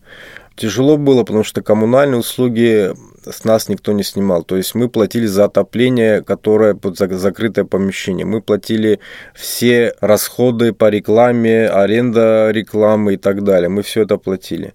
[0.55, 2.93] Тяжело было, потому что коммунальные услуги
[3.31, 4.43] с нас никто не снимал.
[4.43, 8.25] То есть мы платили за отопление, которое под закрытое помещение.
[8.25, 8.99] Мы платили
[9.33, 13.69] все расходы по рекламе, аренда рекламы и так далее.
[13.69, 14.73] Мы все это платили.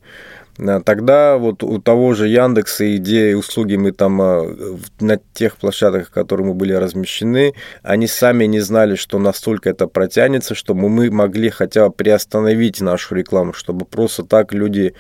[0.63, 4.57] А тогда вот у того же Яндекса идеи услуги мы там а,
[5.01, 10.55] на тех площадках, которые мы были размещены, они сами не знали, что настолько это протянется,
[10.55, 14.95] чтобы мы могли хотя бы приостановить нашу рекламу, чтобы просто так люди,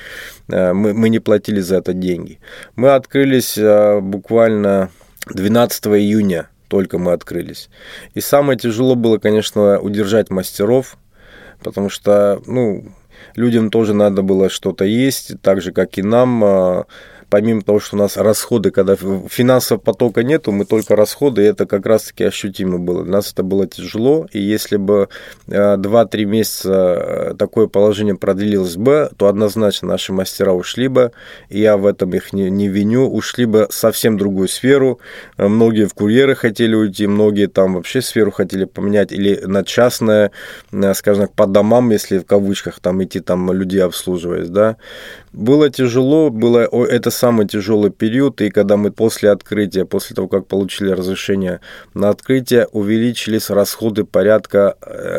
[0.50, 2.38] а, мы, мы не платили за это деньги.
[2.76, 3.58] Мы открылись
[4.00, 4.90] буквально
[5.26, 7.68] 12 июня только мы открылись.
[8.14, 10.96] И самое тяжело было, конечно, удержать мастеров,
[11.62, 12.92] потому что, ну,
[13.34, 16.86] людям тоже надо было что-то есть, так же, как и нам.
[17.30, 21.64] Помимо того, что у нас расходы, когда финансового потока нету, мы только расходы, и это
[21.64, 23.04] как раз-таки ощутимо было.
[23.04, 25.08] Для нас это было тяжело, и если бы
[25.46, 31.12] 2-3 а, месяца а, такое положение продлилось бы, то однозначно наши мастера ушли бы,
[31.48, 34.98] и я в этом их не, не виню, ушли бы совсем другую сферу.
[35.36, 40.32] Многие в курьеры хотели уйти, многие там вообще сферу хотели поменять, или на частное,
[40.94, 44.76] скажем так, по домам, если в кавычках там идти, там людей обслуживать, да.
[45.32, 50.46] Было тяжело, было это самый тяжелый период, и когда мы после открытия, после того, как
[50.46, 51.60] получили разрешение
[51.94, 54.76] на открытие, увеличились расходы порядка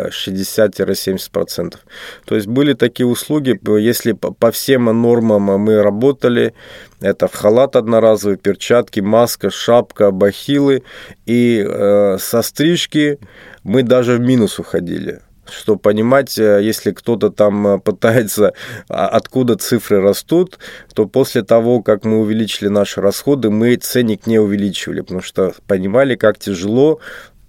[0.10, 1.76] 60-70%.
[1.76, 1.78] Э,
[2.26, 6.54] То есть были такие услуги, если по всем нормам мы работали,
[7.02, 10.84] это в халат одноразовый, перчатки, маска, шапка, бахилы
[11.26, 13.20] и э, со стрижки
[13.64, 15.20] мы даже в минус уходили
[15.52, 18.54] что понимать, э, если кто-то там э, пытается,
[18.90, 20.60] а, откуда цифры растут,
[20.94, 26.16] то после того, как мы увеличили наши расходы, мы ценник не увеличивали, потому что понимали,
[26.16, 27.00] как тяжело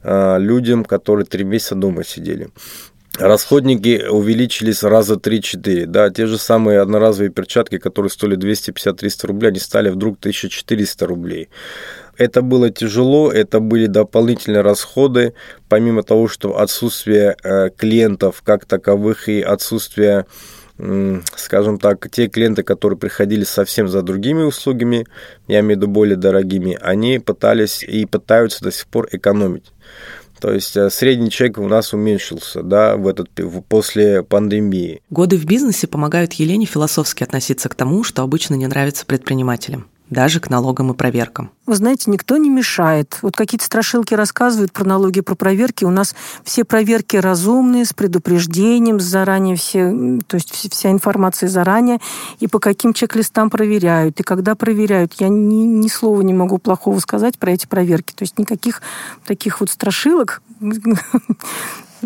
[0.03, 2.49] э, людям, которые три месяца дома сидели.
[3.19, 5.85] Расходники увеличились раза 3-4.
[5.85, 11.49] Да, те же самые одноразовые перчатки, которые стоили 250-300 рублей, они стали вдруг 1400 рублей.
[12.23, 15.35] Это было тяжело, это были дополнительные расходы,
[15.69, 20.27] помимо того, что отсутствие э, клиентов как таковых и отсутствие
[21.37, 25.07] скажем так, те клиенты, которые приходили совсем за другими услугами,
[25.47, 29.71] я имею в виду более дорогими, они пытались и пытаются до сих пор экономить.
[30.41, 33.29] То есть э, средний чек у нас уменьшился да, в этот,
[33.69, 35.03] после пандемии.
[35.11, 40.41] Годы в бизнесе помогают Елене философски относиться к тому, что обычно не нравится предпринимателям даже
[40.41, 41.51] к налогам и проверкам.
[41.67, 43.19] Вы знаете, никто не мешает.
[43.23, 45.85] Вот какие-то страшилки рассказывают про налоги, про проверки.
[45.85, 51.99] У нас все проверки разумные, с предупреждением, с заранее все, то есть вся информация заранее,
[52.41, 55.15] и по каким чек-листам проверяют, и когда проверяют.
[55.19, 58.13] Я ни, ни слова не могу плохого сказать про эти проверки.
[58.13, 58.83] То есть никаких
[59.25, 60.43] таких вот страшилок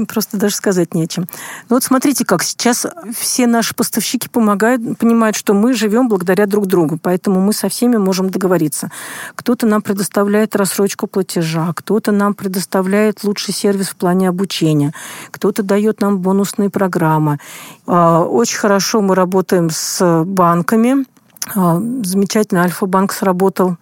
[0.04, 1.26] Просто даже сказать нечем.
[1.68, 6.66] Ну вот смотрите, как сейчас все наши поставщики помогают, понимают, что мы живем благодаря друг
[6.66, 8.90] другу, поэтому мы со всеми можем договориться.
[9.34, 14.92] Кто-то нам предоставляет рассрочку платежа, кто-то нам предоставляет лучший сервис в плане обучения,
[15.30, 17.38] кто-то дает нам бонусные программы.
[17.86, 21.06] А, очень хорошо мы работаем с банками.
[21.54, 23.76] А, замечательно, Альфа-банк сработал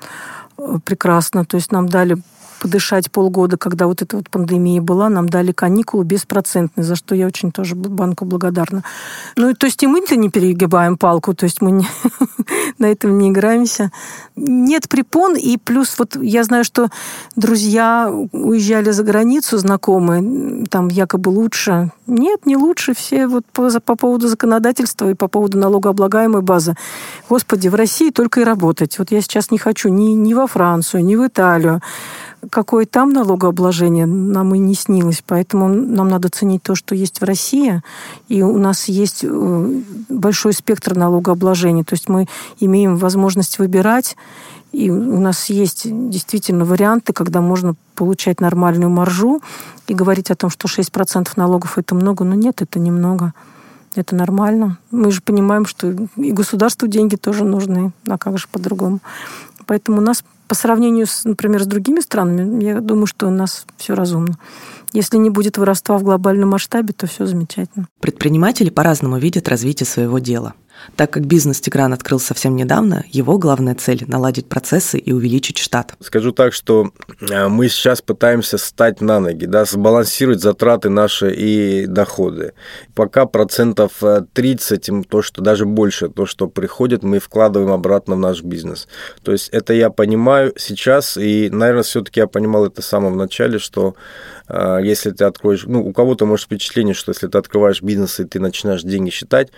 [0.58, 1.44] э, прекрасно.
[1.44, 2.18] То есть нам дали
[2.64, 7.26] подышать полгода, когда вот эта вот пандемия была, нам дали каникулы беспроцентные, за что я
[7.26, 8.82] очень тоже банку благодарна.
[9.36, 11.86] Ну, то есть и мы-то не перегибаем палку, то есть мы не,
[12.78, 13.92] на этом не играемся.
[14.34, 16.88] Нет препон, и плюс вот я знаю, что
[17.36, 21.90] друзья уезжали за границу, знакомые, там якобы лучше.
[22.06, 22.94] Нет, не лучше.
[22.94, 26.76] Все вот по, по поводу законодательства и по поводу налогооблагаемой базы.
[27.28, 28.98] Господи, в России только и работать.
[28.98, 31.82] Вот я сейчас не хочу ни, ни во Францию, ни в Италию
[32.50, 35.22] какое там налогообложение, нам и не снилось.
[35.26, 37.82] Поэтому нам надо ценить то, что есть в России.
[38.28, 41.84] И у нас есть э, большой спектр налогообложения.
[41.84, 42.26] То есть мы
[42.60, 44.16] имеем возможность выбирать.
[44.72, 49.40] И у нас есть действительно варианты, когда можно получать нормальную маржу
[49.86, 52.24] и говорить о том, что 6% налогов это много.
[52.24, 53.34] Но нет, это немного.
[53.94, 54.78] Это нормально.
[54.90, 57.92] Мы же понимаем, что и государству деньги тоже нужны.
[58.08, 58.98] А как же по-другому?
[59.66, 63.66] Поэтому у нас по сравнению, с, например, с другими странами, я думаю, что у нас
[63.76, 64.38] все разумно.
[64.92, 67.88] Если не будет воровства в глобальном масштабе, то все замечательно.
[68.00, 70.54] Предприниматели по-разному видят развитие своего дела.
[70.96, 75.94] Так как бизнес Тигран открыл совсем недавно, его главная цель– наладить процессы и увеличить штат.
[76.00, 81.86] Скажу так, что э, мы сейчас пытаемся стать на ноги, да, сбалансировать затраты наши и
[81.86, 82.52] доходы.
[82.94, 88.18] Пока процентов 30, э, то, что даже больше, то, что приходит, мы вкладываем обратно в
[88.20, 88.88] наш бизнес.
[89.22, 93.58] То есть это я понимаю сейчас, и, наверное, все-таки я понимал это с самого начала,
[93.58, 93.94] что
[94.48, 98.40] если ты откроешь, ну, у кого-то может впечатление, что если ты открываешь бизнес и ты
[98.40, 99.48] начинаешь деньги считать,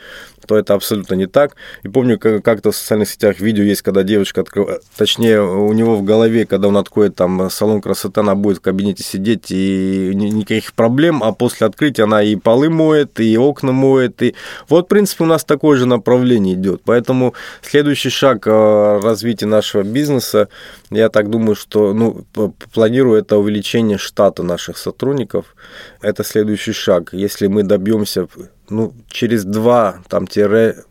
[0.46, 1.56] то это абсолютно не так.
[1.82, 6.04] И помню, как-то в социальных сетях видео есть, когда девочка открывает, точнее, у него в
[6.04, 11.22] голове, когда он откроет там салон красоты, она будет в кабинете сидеть, и никаких проблем,
[11.22, 14.34] а после открытия она и полы моет, и окна моет, и
[14.68, 16.82] вот, в принципе, у нас такое же направление идет.
[16.84, 20.48] Поэтому следующий шаг э, развития нашего бизнеса,
[20.90, 22.24] я так думаю, что, ну,
[22.72, 25.56] планирую это увеличение штата наших сотрудников.
[26.00, 27.12] Это следующий шаг.
[27.12, 28.28] Если мы добьемся
[28.68, 30.84] ну, через два, там, тире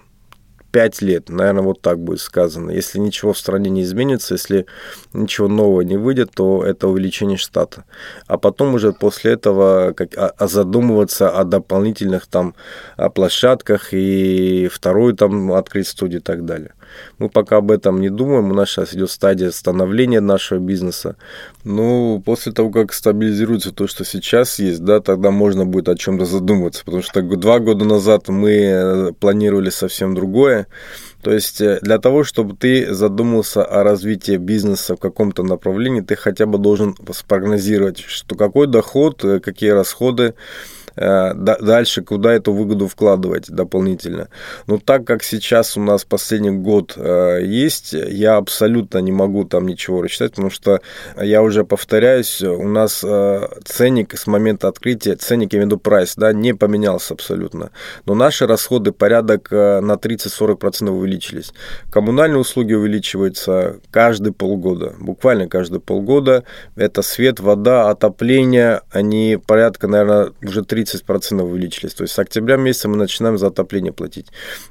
[0.75, 2.69] 5 лет, наверное, вот так будет сказано.
[2.69, 4.65] Если ничего в стране не изменится, если
[5.13, 7.85] ничего нового не выйдет, то это увеличение штата.
[8.27, 12.55] А потом уже после этого как, а, а задумываться о дополнительных там
[12.97, 16.73] о площадках и вторую там открыть студию и так далее.
[17.17, 21.15] Мы пока об этом не думаем, у нас сейчас идет стадия становления нашего бизнеса.
[21.63, 26.25] Ну, после того, как стабилизируется то, что сейчас есть, да, тогда можно будет о чем-то
[26.25, 30.67] задуматься, потому что два года назад мы э, планировали совсем другое.
[31.21, 36.15] То есть э, для того, чтобы ты задумался о развитии бизнеса в каком-то направлении, ты
[36.15, 40.35] хотя бы должен спрогнозировать, что какой доход, э, какие расходы,
[40.95, 44.29] дальше куда эту выгоду вкладывать дополнительно.
[44.67, 49.67] Но так как сейчас у нас последний год э, есть, я абсолютно не могу там
[49.67, 50.81] ничего рассчитать, потому что
[51.21, 55.79] я уже повторяюсь, у нас э, ценник с момента открытия, ценник, я имею в виду
[55.79, 57.71] прайс, да, не поменялся абсолютно.
[58.05, 61.53] Но наши расходы порядок на 30-40% увеличились.
[61.91, 66.43] Коммунальные услуги увеличиваются каждые полгода, буквально каждые полгода.
[66.75, 71.93] Это свет, вода, отопление, они порядка, наверное, уже 30 30% увеличились.
[71.93, 74.27] То есть с октября месяца мы начинаем за отопление платить.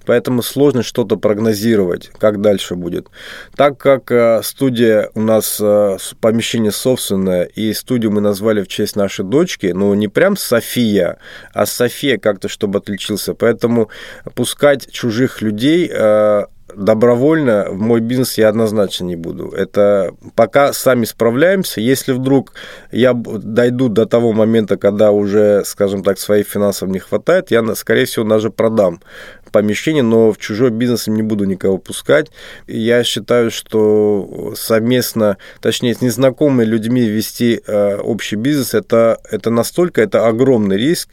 [0.06, 3.08] Поэтому сложно что-то прогнозировать, как дальше будет.
[3.56, 8.96] Так как э, студия у нас э, помещение собственное, и студию мы назвали в честь
[8.96, 11.18] нашей дочки, ну не прям София,
[11.52, 13.34] а София как-то, чтобы отличился.
[13.34, 13.90] Поэтому
[14.34, 16.44] пускать чужих людей э,
[16.76, 19.48] добровольно в мой бизнес я однозначно не буду.
[19.48, 21.80] Это пока сами справляемся.
[21.80, 22.52] Если вдруг
[22.92, 28.04] я дойду до того момента, когда уже, скажем так, своих финансов не хватает, я, скорее
[28.04, 29.00] всего, даже продам
[29.54, 32.26] помещение, но в чужой бизнес не буду никого пускать.
[32.66, 40.02] Я считаю, что совместно, точнее, с незнакомыми людьми вести э, общий бизнес, это, это настолько,
[40.02, 41.10] это огромный риск,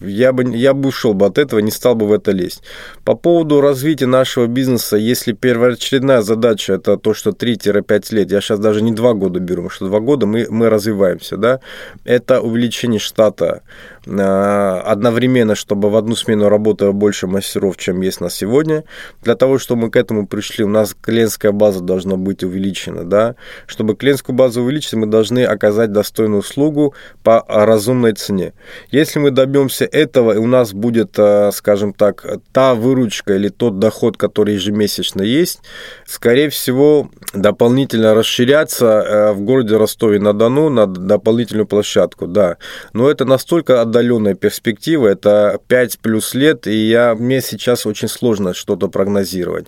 [0.00, 2.62] я бы, я бы ушел бы от этого, не стал бы в это лезть.
[3.04, 8.58] По поводу развития нашего бизнеса, если первоочередная задача это то, что 3-5 лет, я сейчас
[8.58, 11.60] даже не 2 года беру, потому что 2 года мы, мы развиваемся, да,
[12.04, 13.62] это увеличение штата
[14.06, 18.84] одновременно, чтобы в одну смену работало больше мастеров, чем есть на сегодня.
[19.22, 23.36] Для того, чтобы мы к этому пришли, у нас клиентская база должна быть увеличена, да.
[23.66, 28.52] Чтобы клиентскую базу увеличить, мы должны оказать достойную услугу по разумной цене.
[28.90, 33.78] Если мы добьемся этого, и у нас будет, а, скажем так, та выручка или тот
[33.78, 35.60] доход, который ежемесячно есть,
[36.06, 42.56] скорее всего, дополнительно расширяться э, в городе Ростове-на-Дону на дополнительную площадку, да.
[42.92, 48.52] Но это настолько отдаленная перспектива, это 5 плюс лет, и я, мне сейчас очень сложно
[48.52, 49.66] что-то прогнозировать.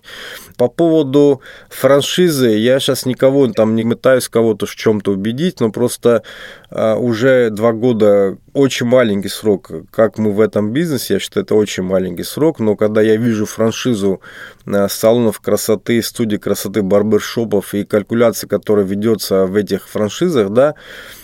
[0.57, 6.23] По поводу франшизы, я сейчас никого там не пытаюсь кого-то в чем-то убедить, но просто
[6.71, 11.55] а, уже два года очень маленький срок, как мы в этом бизнесе, я считаю, это
[11.55, 14.21] очень маленький срок, но когда я вижу франшизу
[14.67, 20.75] а, салонов красоты, студий красоты, барбершопов и калькуляции, которая ведется в этих франшизах, да,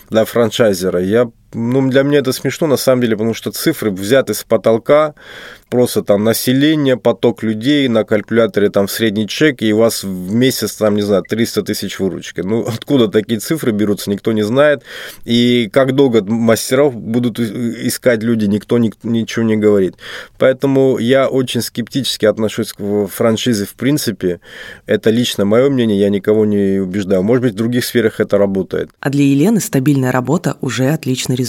[0.09, 4.33] для франчайзера, я ну, для меня это смешно, на самом деле, потому что цифры взяты
[4.33, 5.13] с потолка,
[5.69, 10.75] просто там население, поток людей, на калькуляторе там средний чек, и у вас в месяц
[10.75, 12.41] там, не знаю, 300 тысяч выручки.
[12.41, 14.83] Ну, откуда такие цифры берутся, никто не знает.
[15.25, 19.95] И как долго мастеров будут искать люди, никто ничего не говорит.
[20.37, 24.41] Поэтому я очень скептически отношусь к франшизе в принципе.
[24.85, 27.23] Это лично мое мнение, я никого не убеждаю.
[27.23, 28.91] Может быть, в других сферах это работает.
[28.99, 31.42] А для Елены стабильная работа уже отличный результат.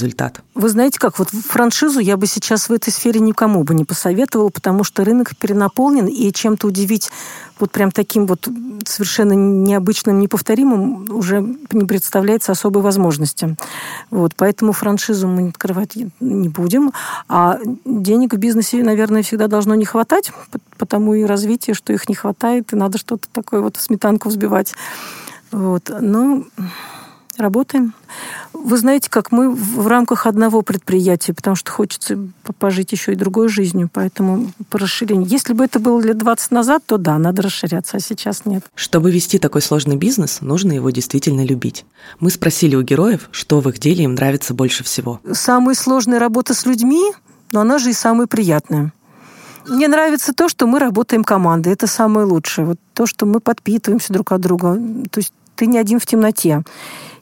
[0.55, 4.51] Вы знаете как, вот франшизу я бы сейчас в этой сфере никому бы не посоветовала
[4.51, 7.11] потому что рынок перенаполнен, и чем-то удивить
[7.59, 8.49] вот прям таким вот
[8.87, 11.41] совершенно необычным, неповторимым уже
[11.73, 13.57] не представляется особой возможности.
[14.11, 16.93] Вот, поэтому франшизу мы открывать не будем.
[17.29, 20.33] А денег в бизнесе, наверное, всегда должно не хватать,
[20.79, 24.75] потому и развитие, что их не хватает, и надо что-то такое вот в сметанку взбивать.
[25.53, 25.91] Вот.
[26.01, 26.45] Но
[27.39, 27.95] работаем.
[28.53, 32.19] Вы знаете, как мы в рамках одного предприятия, потому что хочется
[32.59, 35.27] пожить еще и другой жизнью, поэтому по расширению.
[35.29, 38.65] Если бы это было лет 20 назад, то да, надо расширяться, а сейчас нет.
[38.75, 41.85] Чтобы вести такой сложный бизнес, нужно его действительно любить.
[42.21, 45.21] Мы спросили у героев, что в их деле им нравится больше всего.
[45.33, 47.13] Самая сложная работа с людьми,
[47.53, 48.93] но она же и самая приятная.
[49.67, 51.73] Мне нравится то, что мы работаем командой.
[51.73, 52.67] Это самое лучшее.
[52.67, 54.79] Вот то, что мы подпитываемся друг от друга.
[55.11, 56.63] То есть ты не один в темноте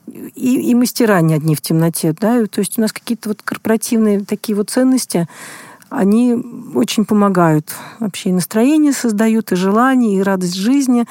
[0.06, 4.24] и, и мастера не одни в темноте, да, то есть у нас какие-то вот корпоративные
[4.24, 5.28] такие вот ценности,
[5.92, 6.34] они
[6.74, 7.74] очень помогают.
[8.00, 11.06] Вообще и настроение создают, и желание, и радость жизни.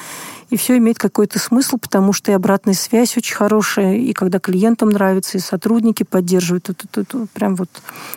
[0.50, 4.90] И все имеет какой-то смысл, потому что и обратная связь очень хорошая, и когда клиентам
[4.90, 6.68] нравится, и сотрудники поддерживают.
[6.68, 7.70] Это, это, это прям вот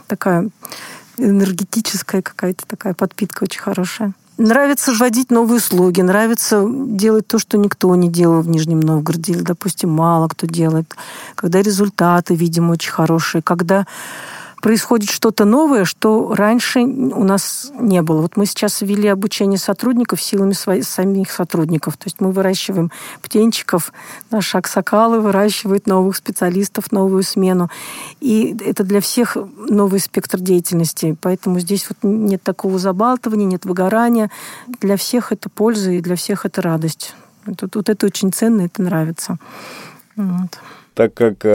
[0.07, 0.49] такая
[1.17, 4.13] энергетическая какая-то такая подпитка очень хорошая.
[4.37, 9.41] Нравится вводить новые услуги, нравится делать то, что никто не делал в Нижнем Новгороде, или,
[9.41, 10.93] допустим, мало кто делает,
[11.35, 13.87] когда результаты, видимо, очень хорошие, когда
[14.65, 18.21] происходит что-то новое, что раньше у нас не было.
[18.21, 21.97] Вот мы сейчас ввели обучение сотрудников силами своих, самих сотрудников.
[21.97, 22.89] То есть мы выращиваем
[23.21, 23.93] птенчиков,
[24.31, 27.69] наш Аксакалы выращивает новых специалистов, новую смену.
[28.21, 29.37] И это для всех
[29.69, 31.15] новый спектр деятельности.
[31.21, 34.31] Поэтому здесь вот нет такого забалтывания, нет выгорания.
[34.81, 37.13] Для всех это польза и для всех это радость.
[37.45, 39.37] Вот, вот это очень ценно, это нравится.
[40.15, 40.57] Вот.
[40.95, 41.45] Так как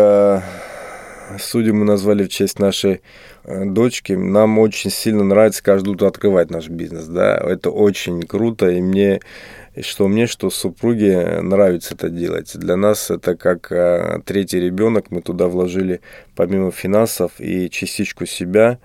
[1.39, 3.03] Судью мы назвали в честь нашей
[3.45, 4.13] э, дочки.
[4.13, 7.07] Нам очень сильно нравится каждое утро открывать наш бизнес.
[7.07, 7.37] Да?
[7.37, 9.21] Это очень круто, и мне
[9.83, 12.57] что мне, что супруге нравится это делать.
[12.57, 15.11] Для нас это как э, третий ребенок.
[15.11, 16.01] Мы туда вложили
[16.35, 18.79] помимо финансов и частичку себя.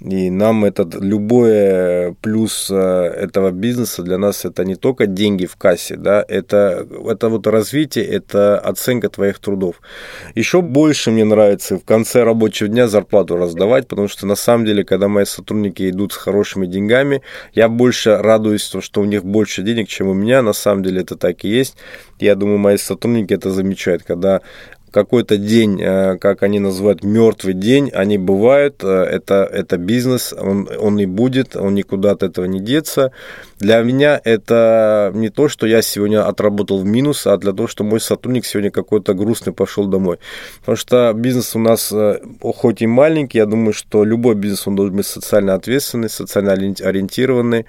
[0.00, 5.56] И нам этот любой плюс э, этого бизнеса для нас это не только деньги в
[5.56, 9.80] кассе, да, это, это вот развитие, это оценка твоих трудов.
[10.36, 14.84] Еще больше мне нравится в конце рабочего дня зарплату раздавать, потому что на самом деле,
[14.84, 17.22] когда мои сотрудники идут с хорошими деньгами,
[17.52, 20.42] я больше радуюсь, что у них больше денег, чем у меня.
[20.42, 21.76] На самом деле это так и есть.
[22.20, 24.42] Я думаю, мои сотрудники это замечают, когда
[24.90, 30.68] какой-то день, э, как они называют, мертвый день, они бывают, э, это, это бизнес, он,
[30.78, 33.12] он и будет, он никуда от этого не деться.
[33.58, 37.84] Для меня это не то, что я сегодня отработал в минус, а для того, что
[37.84, 40.18] мой сотрудник сегодня какой-то грустный пошел домой.
[40.60, 44.76] Потому что бизнес у нас э, хоть и маленький, я думаю, что любой бизнес, он
[44.76, 47.66] должен быть социально ответственный, социально ориентированный,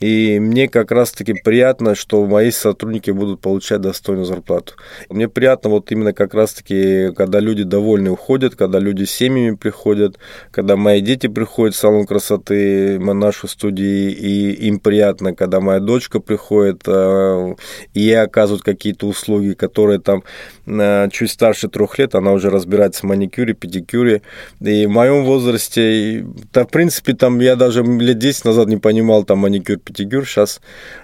[0.00, 4.74] и мне как раз-таки приятно, что мои сотрудники будут получать достойную зарплату.
[5.08, 10.18] Мне приятно вот именно как раз-таки, когда люди довольны уходят, когда люди с семьями приходят,
[10.50, 15.80] когда мои дети приходят в салон красоты, в нашу студию, и им приятно, когда моя
[15.80, 17.54] дочка приходит, э,
[17.94, 20.24] и ей оказывают какие-то услуги, которые там
[20.66, 24.22] э, чуть старше трех лет, она уже разбирается в маникюре, педикюре.
[24.60, 29.24] И в моем возрасте, да, в принципе, там я даже лет 10 назад не понимал
[29.24, 30.26] там маникюр, Пятигюр.
[30.26, 30.60] Сейчас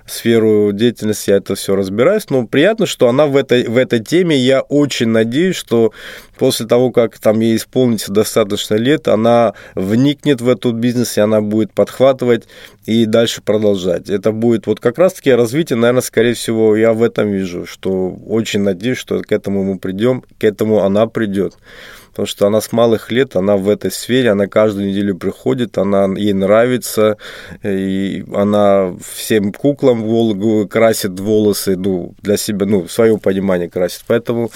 [0.07, 2.31] сферу деятельности я это все разбираюсь.
[2.31, 4.37] Но приятно, что она в этой, в этой теме.
[4.37, 5.93] Я очень надеюсь, что
[6.39, 11.41] после того, как там ей исполнится достаточно лет, она вникнет в этот бизнес, и она
[11.41, 12.45] будет подхватывать
[12.87, 14.09] и дальше продолжать.
[14.09, 18.61] Это будет вот как раз-таки развитие, наверное, скорее всего, я в этом вижу, что очень
[18.61, 21.55] надеюсь, что к этому мы придем, к этому она придет
[22.19, 26.09] потому что она с малых лет, она в этой сфере, она каждую неделю приходит, она
[26.17, 27.17] ей нравится,
[27.63, 34.03] и она всем куклам красит волосы, ну, для себя, ну, свое понимание красит.
[34.09, 34.51] Поэтому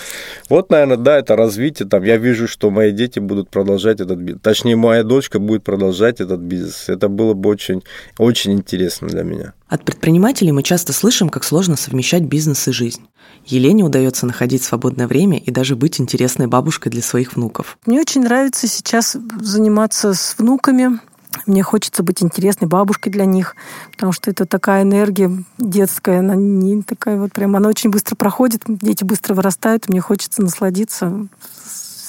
[0.49, 4.43] вот, наверное, да, это развитие, там, я вижу, что мои дети будут продолжать этот бизнес,
[4.43, 6.89] точнее, моя дочка будет продолжать этот бизнес.
[6.89, 7.85] Это было бы очень,
[8.19, 9.53] очень интересно для меня.
[9.73, 13.09] От предпринимателей мы часто слышим, как сложно совмещать бизнес и жизнь.
[13.47, 17.79] Елене удается находить свободное время и даже быть интересной бабушкой для своих внуков.
[17.87, 21.01] Мне очень нравится сейчас заниматься с внуками.
[21.47, 23.57] Мне хочется быть интересной бабушкой для них,
[23.93, 28.65] потому что это такая энергия детская, она не такая вот прям, она очень быстро проходит,
[28.67, 31.29] дети быстро вырастают, мне хочется насладиться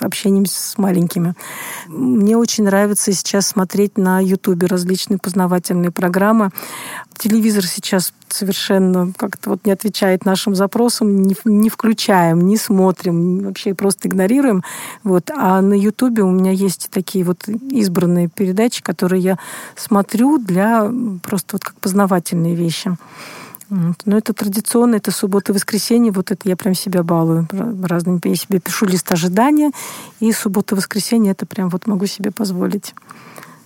[0.01, 1.33] общением с маленькими.
[1.87, 6.49] Мне очень нравится сейчас смотреть на Ютубе различные познавательные программы.
[7.17, 13.73] Телевизор сейчас совершенно как-то вот не отвечает нашим запросам, не, не включаем, не смотрим, вообще
[13.75, 14.63] просто игнорируем.
[15.03, 15.29] Вот.
[15.29, 19.37] А на Ютубе у меня есть такие вот избранные передачи, которые я
[19.75, 20.91] смотрю для
[21.21, 22.97] просто вот как познавательные вещи.
[24.05, 27.47] Но это традиционно, это суббота и воскресенье, вот это я прям себя балую
[27.83, 28.19] разными.
[28.23, 29.71] Я себе пишу лист ожидания,
[30.19, 32.93] и суббота и воскресенье это прям вот могу себе позволить.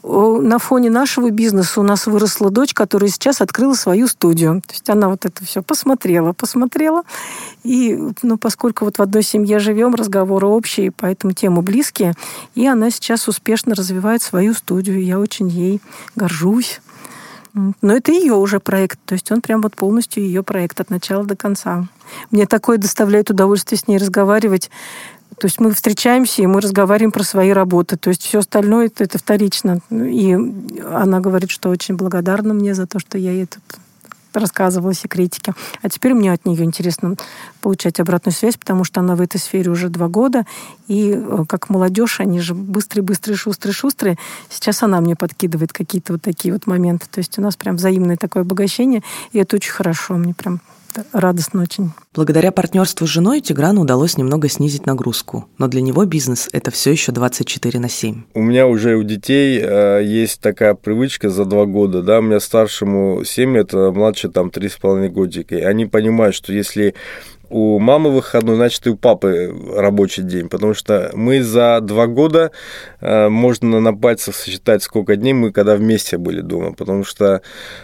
[0.04, 4.62] На фоне нашего бизнеса у нас выросла дочь, которая сейчас открыла свою студию.
[4.66, 7.04] То есть она вот это все посмотрела, посмотрела.
[7.64, 12.14] И ну, поскольку вот в одной семье живем, разговоры общие, поэтому темы близкие,
[12.56, 15.04] и она сейчас успешно развивает свою студию.
[15.04, 15.82] Я очень ей
[16.16, 16.80] горжусь.
[17.82, 21.26] Но это ее уже проект, то есть он прям вот полностью ее проект от начала
[21.26, 21.88] до конца.
[22.32, 24.70] Мне такое доставляет удовольствие с ней разговаривать.
[25.40, 27.96] То есть мы встречаемся, и мы разговариваем про свои работы.
[27.98, 29.80] То есть все остальное это, это вторично.
[29.92, 30.34] И
[30.92, 33.64] она говорит, что очень благодарна мне за то, что я ей тут
[34.34, 35.54] рассказывала секретики.
[35.82, 37.16] А теперь мне от нее интересно
[37.62, 40.46] получать обратную связь, потому что она в этой сфере уже два года,
[40.88, 44.18] и э, как молодежь, они же быстрые, быстрые, шустрые, шустрые.
[44.50, 47.08] Сейчас она мне подкидывает какие-то вот такие вот моменты.
[47.12, 50.16] То есть у нас прям взаимное такое обогащение, и это очень хорошо.
[50.16, 50.62] Мне прям
[51.14, 51.92] радостно очень.
[52.14, 56.92] Благодаря партнерству с женой Тиграну удалось немного снизить нагрузку, но для него бизнес– это все
[56.92, 58.24] еще 24 на 7.
[58.34, 62.40] У меня уже у детей э, есть такая привычка за два года, да, у меня
[62.40, 66.96] старшему 7 лет, а младше там 3,5 годика, и они понимают, что если
[67.50, 72.52] у мамы выходной, значит, и у папы рабочий день, потому что мы за два года,
[73.02, 77.42] э, можно на пальцах сосчитать, сколько дней мы когда вместе были дома, потому что,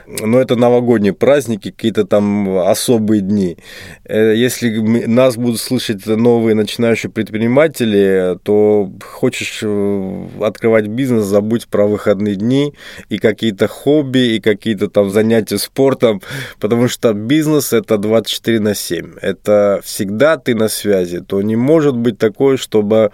[0.07, 3.57] ну, это новогодние праздники, какие-то там особые дни.
[4.05, 11.87] Э, если нас будут слышать новые начинающие предприниматели, то хочешь э, открывать бизнес, забудь про
[11.87, 12.73] выходные дни
[13.09, 16.21] и какие-то хобби, и какие-то там занятия спортом,
[16.59, 19.13] потому что бизнес– это 24 на 7.
[19.21, 19.52] Это
[19.83, 23.11] всегда ты на связи, то не может быть такое, чтобы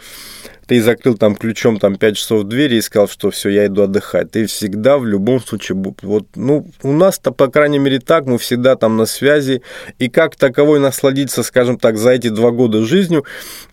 [0.69, 4.29] ты закрыл там ключом там 5 часов двери и сказал, что все, я иду отдыхать.
[4.29, 8.75] Ты всегда в любом случае, вот, ну, у нас-то, по крайней мере, так, мы всегда
[8.75, 9.63] там на связи,
[9.97, 13.25] и как таковой насладиться, скажем так, за эти два года жизнью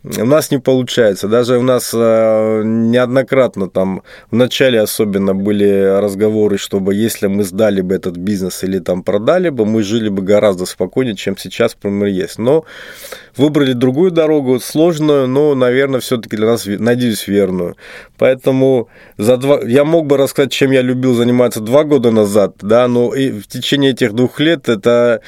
[0.05, 1.29] у нас не получается.
[1.29, 7.83] Даже у нас э, неоднократно там, в начале особенно были разговоры, чтобы если мы сдали
[7.83, 12.07] бы этот бизнес или там продали бы, мы жили бы гораздо спокойнее, чем сейчас, например,
[12.07, 12.39] есть.
[12.39, 12.65] Но
[13.37, 17.77] выбрали другую дорогу, сложную, но, наверное, все-таки для нас, надеюсь, верную.
[18.19, 19.61] Поэтому за два...
[19.63, 23.47] я мог бы рассказать, чем я любил заниматься два года назад, да, но и в
[23.47, 25.21] течение этих двух лет это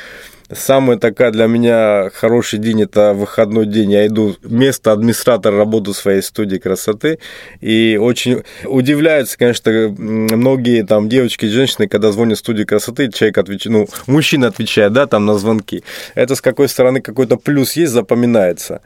[0.50, 3.92] Самый такая для меня хороший день– это выходной день.
[3.92, 7.18] Я иду вместо администратора работу своей студии красоты.
[7.60, 13.76] И очень удивляются, конечно, многие там девочки женщины, когда звонят в студию красоты, человек отвечает,
[13.76, 15.84] ну, мужчина отвечает, да, там на звонки.
[16.14, 18.80] Это с какой стороны какой-то плюс есть, запоминается.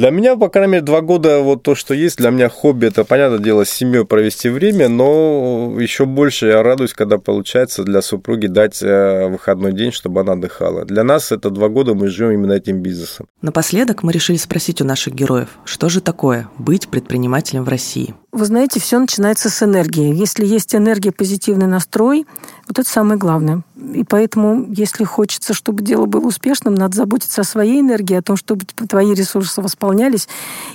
[0.00, 3.04] Для меня, по крайней мере, два года вот то, что есть, для меня хобби, это,
[3.04, 8.46] понятное дело, с семьей провести время, но еще больше я радуюсь, когда получается для супруги
[8.46, 10.86] дать э, выходной день, чтобы она отдыхала.
[10.86, 13.26] Для нас это два года мы живем именно этим бизнесом.
[13.42, 18.14] Напоследок мы решили спросить у наших героев, что же такое быть предпринимателем в России?
[18.32, 20.14] Вы знаете, все начинается с энергии.
[20.14, 22.26] Если есть энергия, позитивный настрой,
[22.68, 23.62] вот это самое главное.
[23.92, 28.36] И поэтому, если хочется, чтобы дело было успешным, надо заботиться о своей энергии, о том,
[28.36, 30.28] чтобы твои ресурсы восполнялись,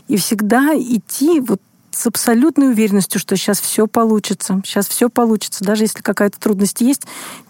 [0.10, 1.62] и всегда идти вот
[1.96, 7.04] с абсолютной уверенностью, что сейчас все получится, сейчас все получится, даже если какая-то трудность есть,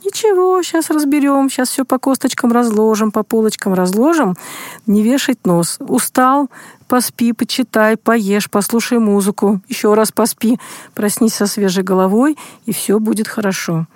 [0.03, 4.37] ничего, сейчас разберем, сейчас все по косточкам разложим, по полочкам разложим,
[4.85, 5.77] не вешать нос.
[5.79, 6.49] Устал,
[6.87, 10.59] поспи, почитай, поешь, послушай музыку, еще раз поспи,
[10.93, 13.87] проснись со свежей головой, и все будет хорошо.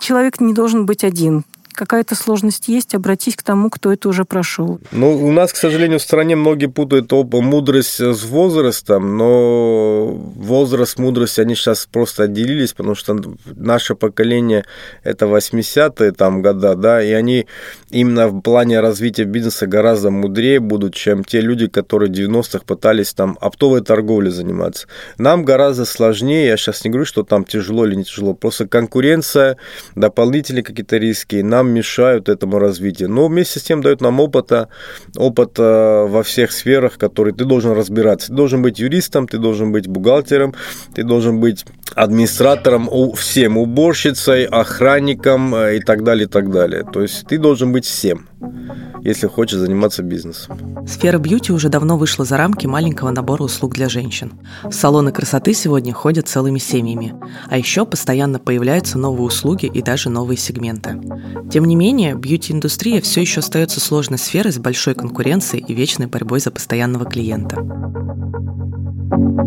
[0.00, 1.44] Человек не должен быть один
[1.74, 4.80] какая-то сложность есть, обратись к тому, кто это уже прошел.
[4.92, 10.98] Ну, у нас, к сожалению, в стране многие путают оба мудрость с возрастом, но возраст,
[10.98, 13.16] мудрость, они сейчас просто отделились, потому что
[13.46, 14.64] наше поколение
[15.02, 17.46] это 80-е там года, да, и они
[17.90, 23.12] именно в плане развития бизнеса гораздо мудрее будут, чем те люди, которые в 90-х пытались
[23.14, 24.86] там оптовой торговлей заниматься.
[25.18, 29.56] Нам гораздо сложнее, я сейчас не говорю, что там тяжело или не тяжело, просто конкуренция,
[29.94, 33.10] дополнительные какие-то риски, нам нам мешают этому развитию.
[33.10, 34.68] Но вместе с тем дают нам опыта,
[35.16, 38.28] опыт э, во всех сферах, которые ты должен разбираться.
[38.28, 40.54] Ты должен быть юристом, ты должен быть бухгалтером,
[40.94, 41.64] ты должен быть
[41.94, 46.84] администратором, всем, уборщицей, охранником э, и так далее, и так далее.
[46.92, 48.28] То есть ты должен быть всем
[49.04, 50.86] если хочешь заниматься бизнесом.
[50.88, 54.32] Сфера бьюти уже давно вышла за рамки маленького набора услуг для женщин.
[54.64, 57.14] В салоны красоты сегодня ходят целыми семьями.
[57.48, 60.98] А еще постоянно появляются новые услуги и даже новые сегменты.
[61.52, 66.40] Тем не менее, бьюти-индустрия все еще остается сложной сферой с большой конкуренцией и вечной борьбой
[66.40, 67.56] за постоянного клиента.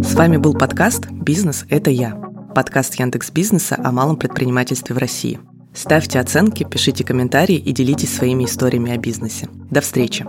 [0.04, 2.28] С вами был подкаст «Бизнес– это я».
[2.58, 5.40] Подкаст Яндекс Бизнеса о малом предпринимательстве в России–
[5.76, 9.48] Ставьте оценки, пишите комментарии и делитесь своими историями о бизнесе.
[9.70, 10.26] До встречи!